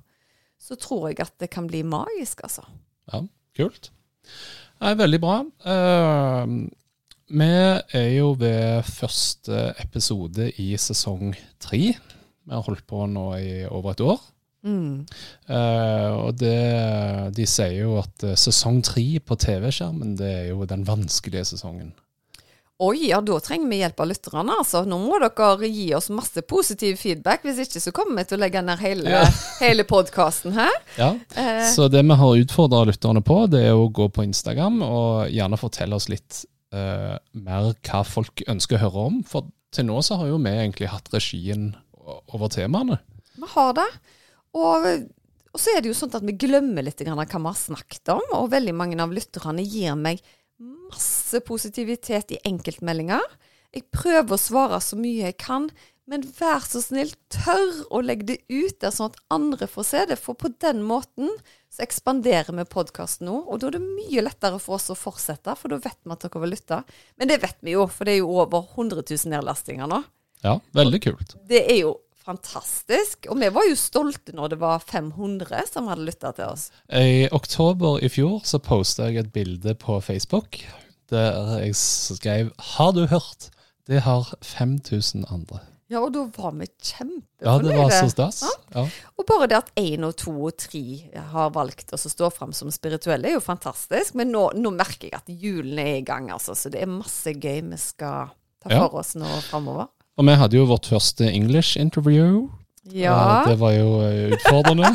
så 0.60 0.76
tror 0.80 1.10
jeg 1.10 1.24
at 1.24 1.34
det 1.40 1.50
kan 1.52 1.68
bli 1.68 1.82
magisk, 1.86 2.44
altså. 2.46 2.64
Ja, 3.12 3.24
kult. 3.56 3.90
Det 4.24 4.92
er 4.92 5.00
veldig 5.00 5.20
bra. 5.22 5.36
Uh, 5.64 6.68
vi 7.34 7.50
er 7.96 8.10
jo 8.14 8.34
ved 8.40 8.84
første 8.88 9.72
episode 9.80 10.50
i 10.60 10.74
sesong 10.80 11.32
tre. 11.62 11.82
Vi 12.44 12.52
har 12.52 12.64
holdt 12.66 12.84
på 12.88 13.06
nå 13.08 13.26
i 13.40 13.50
over 13.68 13.94
et 13.94 14.04
år. 14.04 14.22
Mm. 14.64 15.04
Uh, 15.48 16.10
og 16.24 16.38
det, 16.40 16.56
de 17.36 17.44
sier 17.48 17.82
jo 17.82 17.98
at 18.00 18.24
uh, 18.24 18.36
sesong 18.36 18.80
tre 18.84 19.04
på 19.20 19.36
TV-skjermen, 19.40 20.16
det 20.20 20.30
er 20.30 20.46
jo 20.52 20.64
den 20.68 20.86
vanskelige 20.88 21.52
sesongen. 21.52 21.92
Oi, 22.82 23.08
ja, 23.08 23.20
da 23.22 23.36
trenger 23.38 23.70
vi 23.70 23.76
hjelp 23.78 24.00
av 24.02 24.08
lytterne. 24.10 24.54
altså. 24.58 24.80
Nå 24.88 24.96
må 24.98 25.18
dere 25.22 25.68
gi 25.70 25.92
oss 25.94 26.08
masse 26.10 26.42
positiv 26.42 26.96
feedback. 26.98 27.44
Hvis 27.46 27.60
ikke 27.62 27.82
så 27.84 27.92
kommer 27.94 28.18
vi 28.18 28.24
til 28.32 28.40
å 28.40 28.42
legge 28.42 28.62
ned 28.66 28.82
hele, 28.82 29.12
ja. 29.12 29.20
hele 29.62 29.86
podkasten 29.86 30.56
her. 30.56 30.74
Ja, 30.98 31.12
eh. 31.38 31.62
Så 31.70 31.86
det 31.92 32.02
vi 32.02 32.18
har 32.18 32.42
utfordra 32.42 32.82
lytterne 32.90 33.22
på, 33.22 33.44
det 33.52 33.62
er 33.68 33.78
å 33.78 33.86
gå 33.94 34.08
på 34.10 34.26
Instagram 34.26 34.82
og 34.88 35.30
gjerne 35.30 35.60
fortelle 35.60 35.94
oss 36.00 36.10
litt 36.10 36.42
eh, 36.74 37.14
mer 37.46 37.70
hva 37.86 38.02
folk 38.10 38.42
ønsker 38.50 38.80
å 38.80 38.84
høre 38.88 39.08
om. 39.12 39.22
For 39.28 39.46
til 39.74 39.86
nå 39.86 40.02
så 40.02 40.18
har 40.18 40.34
jo 40.34 40.42
vi 40.42 40.58
egentlig 40.58 40.90
hatt 40.90 41.14
regien 41.14 41.76
over 42.02 42.50
temaene. 42.50 42.98
Vi 43.38 43.54
har 43.54 43.74
det. 43.78 43.90
Og, 44.58 44.86
og 45.54 45.62
så 45.62 45.76
er 45.76 45.82
det 45.82 45.92
jo 45.92 45.98
sånn 45.98 46.14
at 46.18 46.26
vi 46.26 46.34
glemmer 46.42 46.82
litt 46.82 47.06
hva 47.06 47.14
vi 47.22 47.44
har 47.46 47.60
snakket 47.60 48.16
om. 48.18 48.26
Og 48.40 48.50
veldig 48.50 48.74
mange 48.74 48.98
av 48.98 49.14
lytterne 49.14 49.62
gir 49.62 49.94
meg 49.94 50.22
masse 50.62 51.40
positivitet 51.46 52.34
i 52.34 52.40
enkeltmeldinger. 52.46 53.24
Jeg 53.74 53.88
prøver 53.94 54.36
å 54.36 54.40
svare 54.40 54.78
så 54.82 54.98
mye 54.98 55.26
jeg 55.26 55.36
kan, 55.42 55.68
men 56.10 56.24
vær 56.36 56.60
så 56.68 56.82
snill, 56.84 57.14
tør 57.32 57.78
å 57.94 58.02
legge 58.04 58.26
det 58.28 58.36
ut 58.52 58.76
der, 58.82 58.92
sånn 58.92 59.10
at 59.10 59.22
andre 59.32 59.66
får 59.70 59.86
se 59.88 60.02
det. 60.10 60.18
For 60.20 60.36
på 60.36 60.50
den 60.62 60.82
måten 60.84 61.32
så 61.72 61.82
ekspanderer 61.86 62.52
vi 62.54 62.66
podkasten 62.68 63.26
nå, 63.30 63.38
og 63.48 63.62
da 63.62 63.70
er 63.70 63.78
det 63.78 63.86
mye 63.86 64.26
lettere 64.26 64.60
for 64.62 64.76
oss 64.76 64.92
å 64.92 64.98
fortsette, 64.98 65.56
for 65.58 65.72
da 65.72 65.80
vet 65.80 65.98
vi 66.04 66.12
at 66.12 66.26
dere 66.26 66.42
vil 66.44 66.54
lytte. 66.54 66.82
Men 67.18 67.32
det 67.32 67.40
vet 67.42 67.56
vi 67.64 67.74
jo, 67.74 67.88
for 67.90 68.06
det 68.06 68.18
er 68.18 68.20
jo 68.20 68.36
over 68.44 68.68
100 68.76 69.00
000 69.00 69.32
nedlastinger 69.32 69.90
nå. 69.90 70.04
Ja, 70.44 70.58
veldig 70.76 71.00
kult. 71.06 71.38
Det 71.48 71.62
er 71.64 71.80
jo 71.80 71.96
fantastisk. 72.24 73.28
Og 73.30 73.40
vi 73.40 73.50
var 73.54 73.68
jo 73.68 73.76
stolte 73.78 74.34
når 74.36 74.54
det 74.54 74.60
var 74.62 74.84
500 74.84 75.66
som 75.70 75.90
hadde 75.92 76.06
lytta 76.08 76.32
til 76.36 76.54
oss. 76.54 76.70
I 76.88 77.28
oktober 77.34 78.00
i 78.04 78.10
fjor 78.12 78.40
så 78.48 78.60
posta 78.62 79.10
jeg 79.10 79.24
et 79.24 79.34
bilde 79.34 79.76
på 79.78 80.00
Facebook 80.04 80.62
der 81.12 81.58
jeg 81.60 81.76
skrev 81.76 82.50
'Har 82.58 82.92
du 82.92 83.06
hørt?' 83.06 83.50
Det 83.86 84.00
har 84.00 84.34
5000 84.42 85.24
andre. 85.28 85.60
Ja, 85.92 86.00
og 86.00 86.14
da 86.14 86.24
var 86.32 86.54
vi 86.56 86.66
kjempefornøyde. 86.66 87.44
Ja, 87.44 87.58
det 87.60 87.74
var 87.76 87.90
så 87.92 88.08
stas. 88.08 88.42
Ja. 88.42 88.80
Ja. 88.80 88.84
Og 89.20 89.26
bare 89.28 89.48
det 89.50 89.58
at 89.58 89.72
én 89.76 90.06
og 90.06 90.16
to 90.16 90.32
og 90.32 90.56
tre 90.56 91.10
har 91.12 91.50
valgt 91.50 91.92
å 91.92 91.98
stå 92.00 92.30
fram 92.32 92.54
som 92.56 92.72
spirituelle, 92.72 93.28
er 93.28 93.36
jo 93.36 93.44
fantastisk. 93.44 94.16
Men 94.16 94.32
nå, 94.32 94.46
nå, 94.56 94.72
merker 94.74 95.10
jeg 95.10 95.18
at 95.18 95.28
julen 95.28 95.78
er 95.78 95.98
i 95.98 96.06
gang, 96.06 96.30
altså. 96.32 96.56
Så 96.56 96.72
det 96.72 96.80
er 96.80 96.90
masse 96.90 97.36
gøy 97.36 97.60
vi 97.68 97.76
skal 97.76 98.32
ta 98.64 98.72
for 98.72 98.88
ja. 98.88 98.88
oss 99.02 99.12
nå 99.20 99.28
framover. 99.50 99.92
Og 100.14 100.28
vi 100.28 100.34
hadde 100.38 100.58
jo 100.60 100.68
vårt 100.70 100.86
første 100.86 101.26
English 101.26 101.74
interview. 101.80 102.46
Ja. 102.92 103.42
Det 103.48 103.56
var 103.58 103.72
jo 103.74 104.00
eh, 104.04 104.34
utfordrende. 104.36 104.90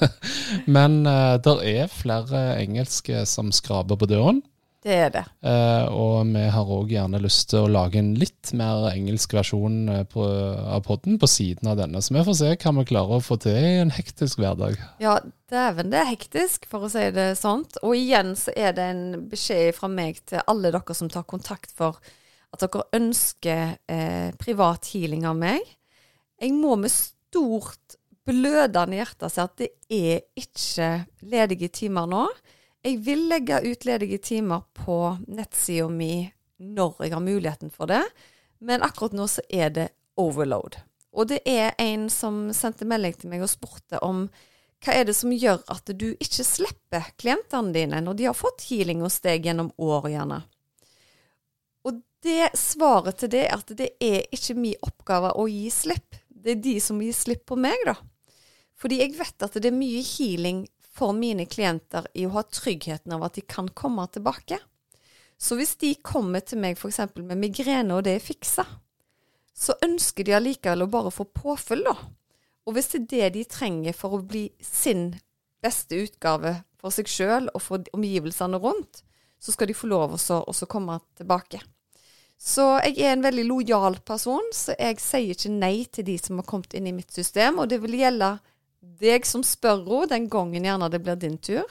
Men 0.76 1.02
uh, 1.06 1.34
eh, 1.34 1.38
det 1.44 1.56
er 1.74 1.92
flere 1.92 2.44
engelske 2.62 3.24
som 3.28 3.50
skraper 3.52 3.98
på 4.00 4.08
døren. 4.08 4.40
Det 4.86 4.94
er 4.94 5.10
det. 5.10 5.24
Uh, 5.42 5.90
og 5.90 6.30
vi 6.30 6.44
har 6.54 6.72
òg 6.72 6.92
gjerne 6.94 7.18
lyst 7.20 7.48
til 7.50 7.64
å 7.66 7.70
lage 7.74 7.98
en 7.98 8.12
litt 8.16 8.52
mer 8.56 8.86
engelsk 8.92 9.34
versjon 9.34 9.90
på, 10.12 10.24
av 10.24 10.84
podden 10.86 11.18
på 11.20 11.28
siden 11.28 11.72
av 11.72 11.80
denne. 11.80 12.00
Så 12.00 12.14
vi 12.14 12.22
får 12.24 12.38
se 12.38 12.52
hva 12.54 12.72
vi 12.78 12.88
klarer 12.92 13.18
å 13.18 13.24
få 13.24 13.36
til 13.42 13.58
i 13.58 13.80
en 13.82 13.90
hektisk 13.92 14.40
hverdag. 14.40 14.78
Ja, 15.02 15.18
dæven, 15.52 15.90
det 15.92 16.00
er 16.00 16.12
hektisk, 16.14 16.68
for 16.70 16.86
å 16.86 16.92
si 16.92 17.10
det 17.12 17.32
sånt. 17.42 17.80
Og 17.82 17.98
igjen 17.98 18.36
så 18.38 18.54
er 18.54 18.78
det 18.78 18.86
en 18.94 19.26
beskjed 19.32 19.74
fra 19.76 19.90
meg 19.90 20.22
til 20.30 20.46
alle 20.46 20.70
dere 20.70 20.96
som 20.96 21.10
tar 21.10 21.26
kontakt 21.28 21.74
for 21.74 21.98
at 22.56 22.64
dere 22.64 22.86
ønsker 22.96 23.76
eh, 23.92 24.32
privat 24.40 24.88
healing 24.92 25.26
av 25.28 25.36
meg. 25.38 25.62
Jeg 26.40 26.52
må 26.56 26.74
med 26.80 26.92
stort 26.92 27.96
blødende 28.26 28.98
hjerte 28.98 29.30
si 29.30 29.42
at 29.42 29.60
det 29.60 29.70
er 29.92 30.24
ikke 30.38 30.88
ledige 31.30 31.70
timer 31.82 32.08
nå. 32.10 32.24
Jeg 32.86 33.00
vil 33.06 33.26
legge 33.30 33.62
ut 33.66 33.86
ledige 33.86 34.18
timer 34.22 34.66
på 34.76 35.16
nettsida 35.26 35.88
mi 35.90 36.26
når 36.56 37.04
jeg 37.04 37.12
har 37.12 37.22
muligheten 37.22 37.72
for 37.72 37.90
det, 37.90 38.02
men 38.64 38.84
akkurat 38.84 39.16
nå 39.16 39.26
så 39.28 39.42
er 39.52 39.72
det 39.74 39.88
overload. 40.16 40.78
Og 41.16 41.28
det 41.28 41.42
er 41.48 41.74
en 41.80 42.08
som 42.12 42.46
sendte 42.56 42.88
melding 42.88 43.16
til 43.16 43.32
meg 43.32 43.44
og 43.44 43.52
spurte 43.52 44.00
om 44.04 44.26
hva 44.84 44.92
er 44.92 45.06
det 45.08 45.16
som 45.16 45.32
gjør 45.32 45.62
at 45.72 45.88
du 45.96 46.10
ikke 46.12 46.44
slipper 46.44 47.08
klientene 47.20 47.72
dine 47.74 48.02
når 48.04 48.18
de 48.18 48.28
har 48.28 48.36
fått 48.36 48.66
healing 48.68 49.02
hos 49.04 49.18
deg 49.24 49.48
gjennom 49.48 49.72
år, 49.80 50.10
gjerne? 50.12 50.42
Det 52.26 52.50
svaret 52.58 53.20
til 53.20 53.30
det 53.30 53.44
er 53.46 53.52
at 53.54 53.68
det 53.78 53.92
er 54.02 54.24
ikke 54.34 54.56
min 54.58 54.80
oppgave 54.82 55.30
å 55.38 55.44
gi 55.46 55.68
slipp. 55.70 56.16
Det 56.26 56.56
er 56.56 56.62
de 56.64 56.78
som 56.82 56.98
gir 57.02 57.14
slipp 57.14 57.44
på 57.46 57.58
meg, 57.60 57.78
da. 57.86 57.94
Fordi 58.76 58.98
jeg 58.98 59.14
vet 59.14 59.44
at 59.46 59.54
det 59.54 59.70
er 59.70 59.76
mye 59.76 60.02
healing 60.02 60.64
for 60.96 61.14
mine 61.14 61.46
klienter 61.46 62.08
i 62.18 62.24
å 62.26 62.32
ha 62.34 62.42
tryggheten 62.42 63.14
av 63.14 63.28
at 63.28 63.36
de 63.38 63.44
kan 63.46 63.68
komme 63.68 64.08
tilbake. 64.10 64.58
Så 65.38 65.58
hvis 65.58 65.76
de 65.78 65.92
kommer 66.02 66.42
til 66.42 66.58
meg 66.64 66.80
f.eks. 66.80 66.98
med 67.20 67.38
migrene, 67.38 67.94
og 67.94 68.06
det 68.08 68.16
er 68.16 68.24
fiksa, 68.24 68.64
så 69.54 69.76
ønsker 69.84 70.26
de 70.26 70.34
allikevel 70.36 70.82
å 70.82 70.90
bare 70.90 71.14
få 71.14 71.28
påfyll, 71.30 71.84
da. 71.86 71.94
Og 72.66 72.74
hvis 72.74 72.90
det 72.96 73.04
er 73.04 73.08
det 73.12 73.30
de 73.36 73.46
trenger 73.54 73.94
for 73.94 74.16
å 74.16 74.24
bli 74.24 74.48
sin 74.64 75.12
beste 75.62 76.00
utgave 76.08 76.56
for 76.80 76.90
seg 76.90 77.06
sjøl 77.06 77.46
og 77.52 77.62
for 77.62 77.86
omgivelsene 77.94 78.58
rundt, 78.58 79.04
så 79.38 79.54
skal 79.54 79.70
de 79.70 79.78
få 79.78 79.92
lov 79.92 80.16
å 80.16 80.70
komme 80.72 80.98
tilbake. 81.14 81.62
Så 82.36 82.64
jeg 82.84 83.00
er 83.00 83.14
en 83.14 83.24
veldig 83.24 83.46
lojal 83.48 83.96
person, 84.06 84.44
så 84.52 84.76
jeg 84.76 85.00
sier 85.00 85.32
ikke 85.32 85.52
nei 85.54 85.86
til 85.88 86.06
de 86.06 86.18
som 86.20 86.40
har 86.40 86.46
kommet 86.48 86.76
inn 86.76 86.88
i 86.90 86.94
mitt 86.94 87.12
system. 87.12 87.62
Og 87.62 87.70
det 87.72 87.80
vil 87.82 87.96
gjelde 87.98 88.36
deg 89.00 89.26
som 89.26 89.44
spør 89.44 89.82
henne 89.86 90.10
den 90.12 90.28
gangen 90.32 90.68
gjerne 90.68 90.90
det 90.92 91.00
blir 91.04 91.16
din 91.20 91.38
tur. 91.38 91.64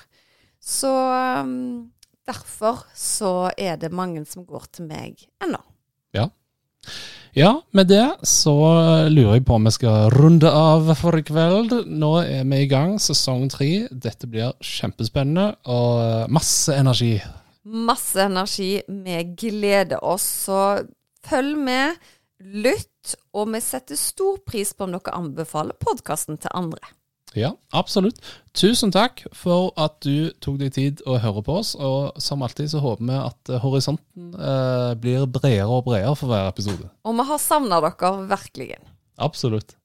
Så 0.59 0.89
um, 0.89 1.91
derfor 2.25 2.81
så 2.97 3.51
er 3.57 3.77
det 3.77 3.93
mange 3.93 4.25
som 4.25 4.45
går 4.45 4.65
til 4.73 4.89
meg 4.89 5.27
ennå. 5.43 5.61
Ja. 6.17 6.29
Ja, 7.35 7.51
med 7.75 7.89
det 7.91 8.05
så 8.23 8.55
lurer 9.11 9.35
jeg 9.35 9.45
på 9.45 9.57
om 9.57 9.65
vi 9.67 9.73
skal 9.75 10.09
runde 10.13 10.49
av 10.49 10.87
for 10.97 11.17
i 11.19 11.23
kveld. 11.25 11.73
Nå 11.85 12.11
er 12.23 12.45
vi 12.47 12.61
i 12.63 12.69
gang, 12.71 12.95
sesong 13.01 13.49
tre. 13.51 13.89
Dette 13.91 14.29
blir 14.31 14.55
kjempespennende 14.63 15.51
og 15.69 16.31
masse 16.31 16.73
energi. 16.73 17.17
Masse 17.65 18.21
energi. 18.21 18.81
Vi 18.87 19.23
gleder 19.37 20.03
oss. 20.05 20.25
Så 20.45 20.59
følg 21.25 21.57
med, 21.57 21.95
lytt, 22.39 23.15
og 23.33 23.49
vi 23.53 23.61
setter 23.63 23.97
stor 23.97 24.37
pris 24.45 24.73
på 24.73 24.85
om 24.85 24.93
dere 24.93 25.15
anbefaler 25.17 25.77
podkasten 25.81 26.37
til 26.41 26.53
andre. 26.53 26.93
Ja, 27.35 27.51
absolutt. 27.75 28.21
Tusen 28.55 28.93
takk 28.95 29.25
for 29.35 29.73
at 29.81 29.97
du 30.05 30.31
tok 30.43 30.59
deg 30.61 30.71
tid 30.77 31.01
å 31.03 31.17
høre 31.19 31.43
på 31.43 31.57
oss. 31.59 31.73
Og 31.75 32.15
som 32.23 32.45
alltid 32.45 32.71
så 32.71 32.79
håper 32.83 33.09
vi 33.09 33.17
at 33.19 33.51
horisonten 33.63 34.31
eh, 34.39 34.93
blir 35.01 35.27
bredere 35.27 35.67
og 35.67 35.83
bredere 35.89 36.15
for 36.15 36.31
hver 36.31 36.47
episode. 36.53 36.87
Og 37.03 37.19
vi 37.19 37.27
har 37.27 37.43
savna 37.43 37.81
dere 37.83 38.13
virkelig. 38.31 38.79
Absolutt. 39.19 39.75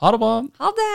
Ha 0.00 0.12
det 0.12 0.20
bra. 0.20 0.34
Ha 0.60 0.76
det. 0.76 0.94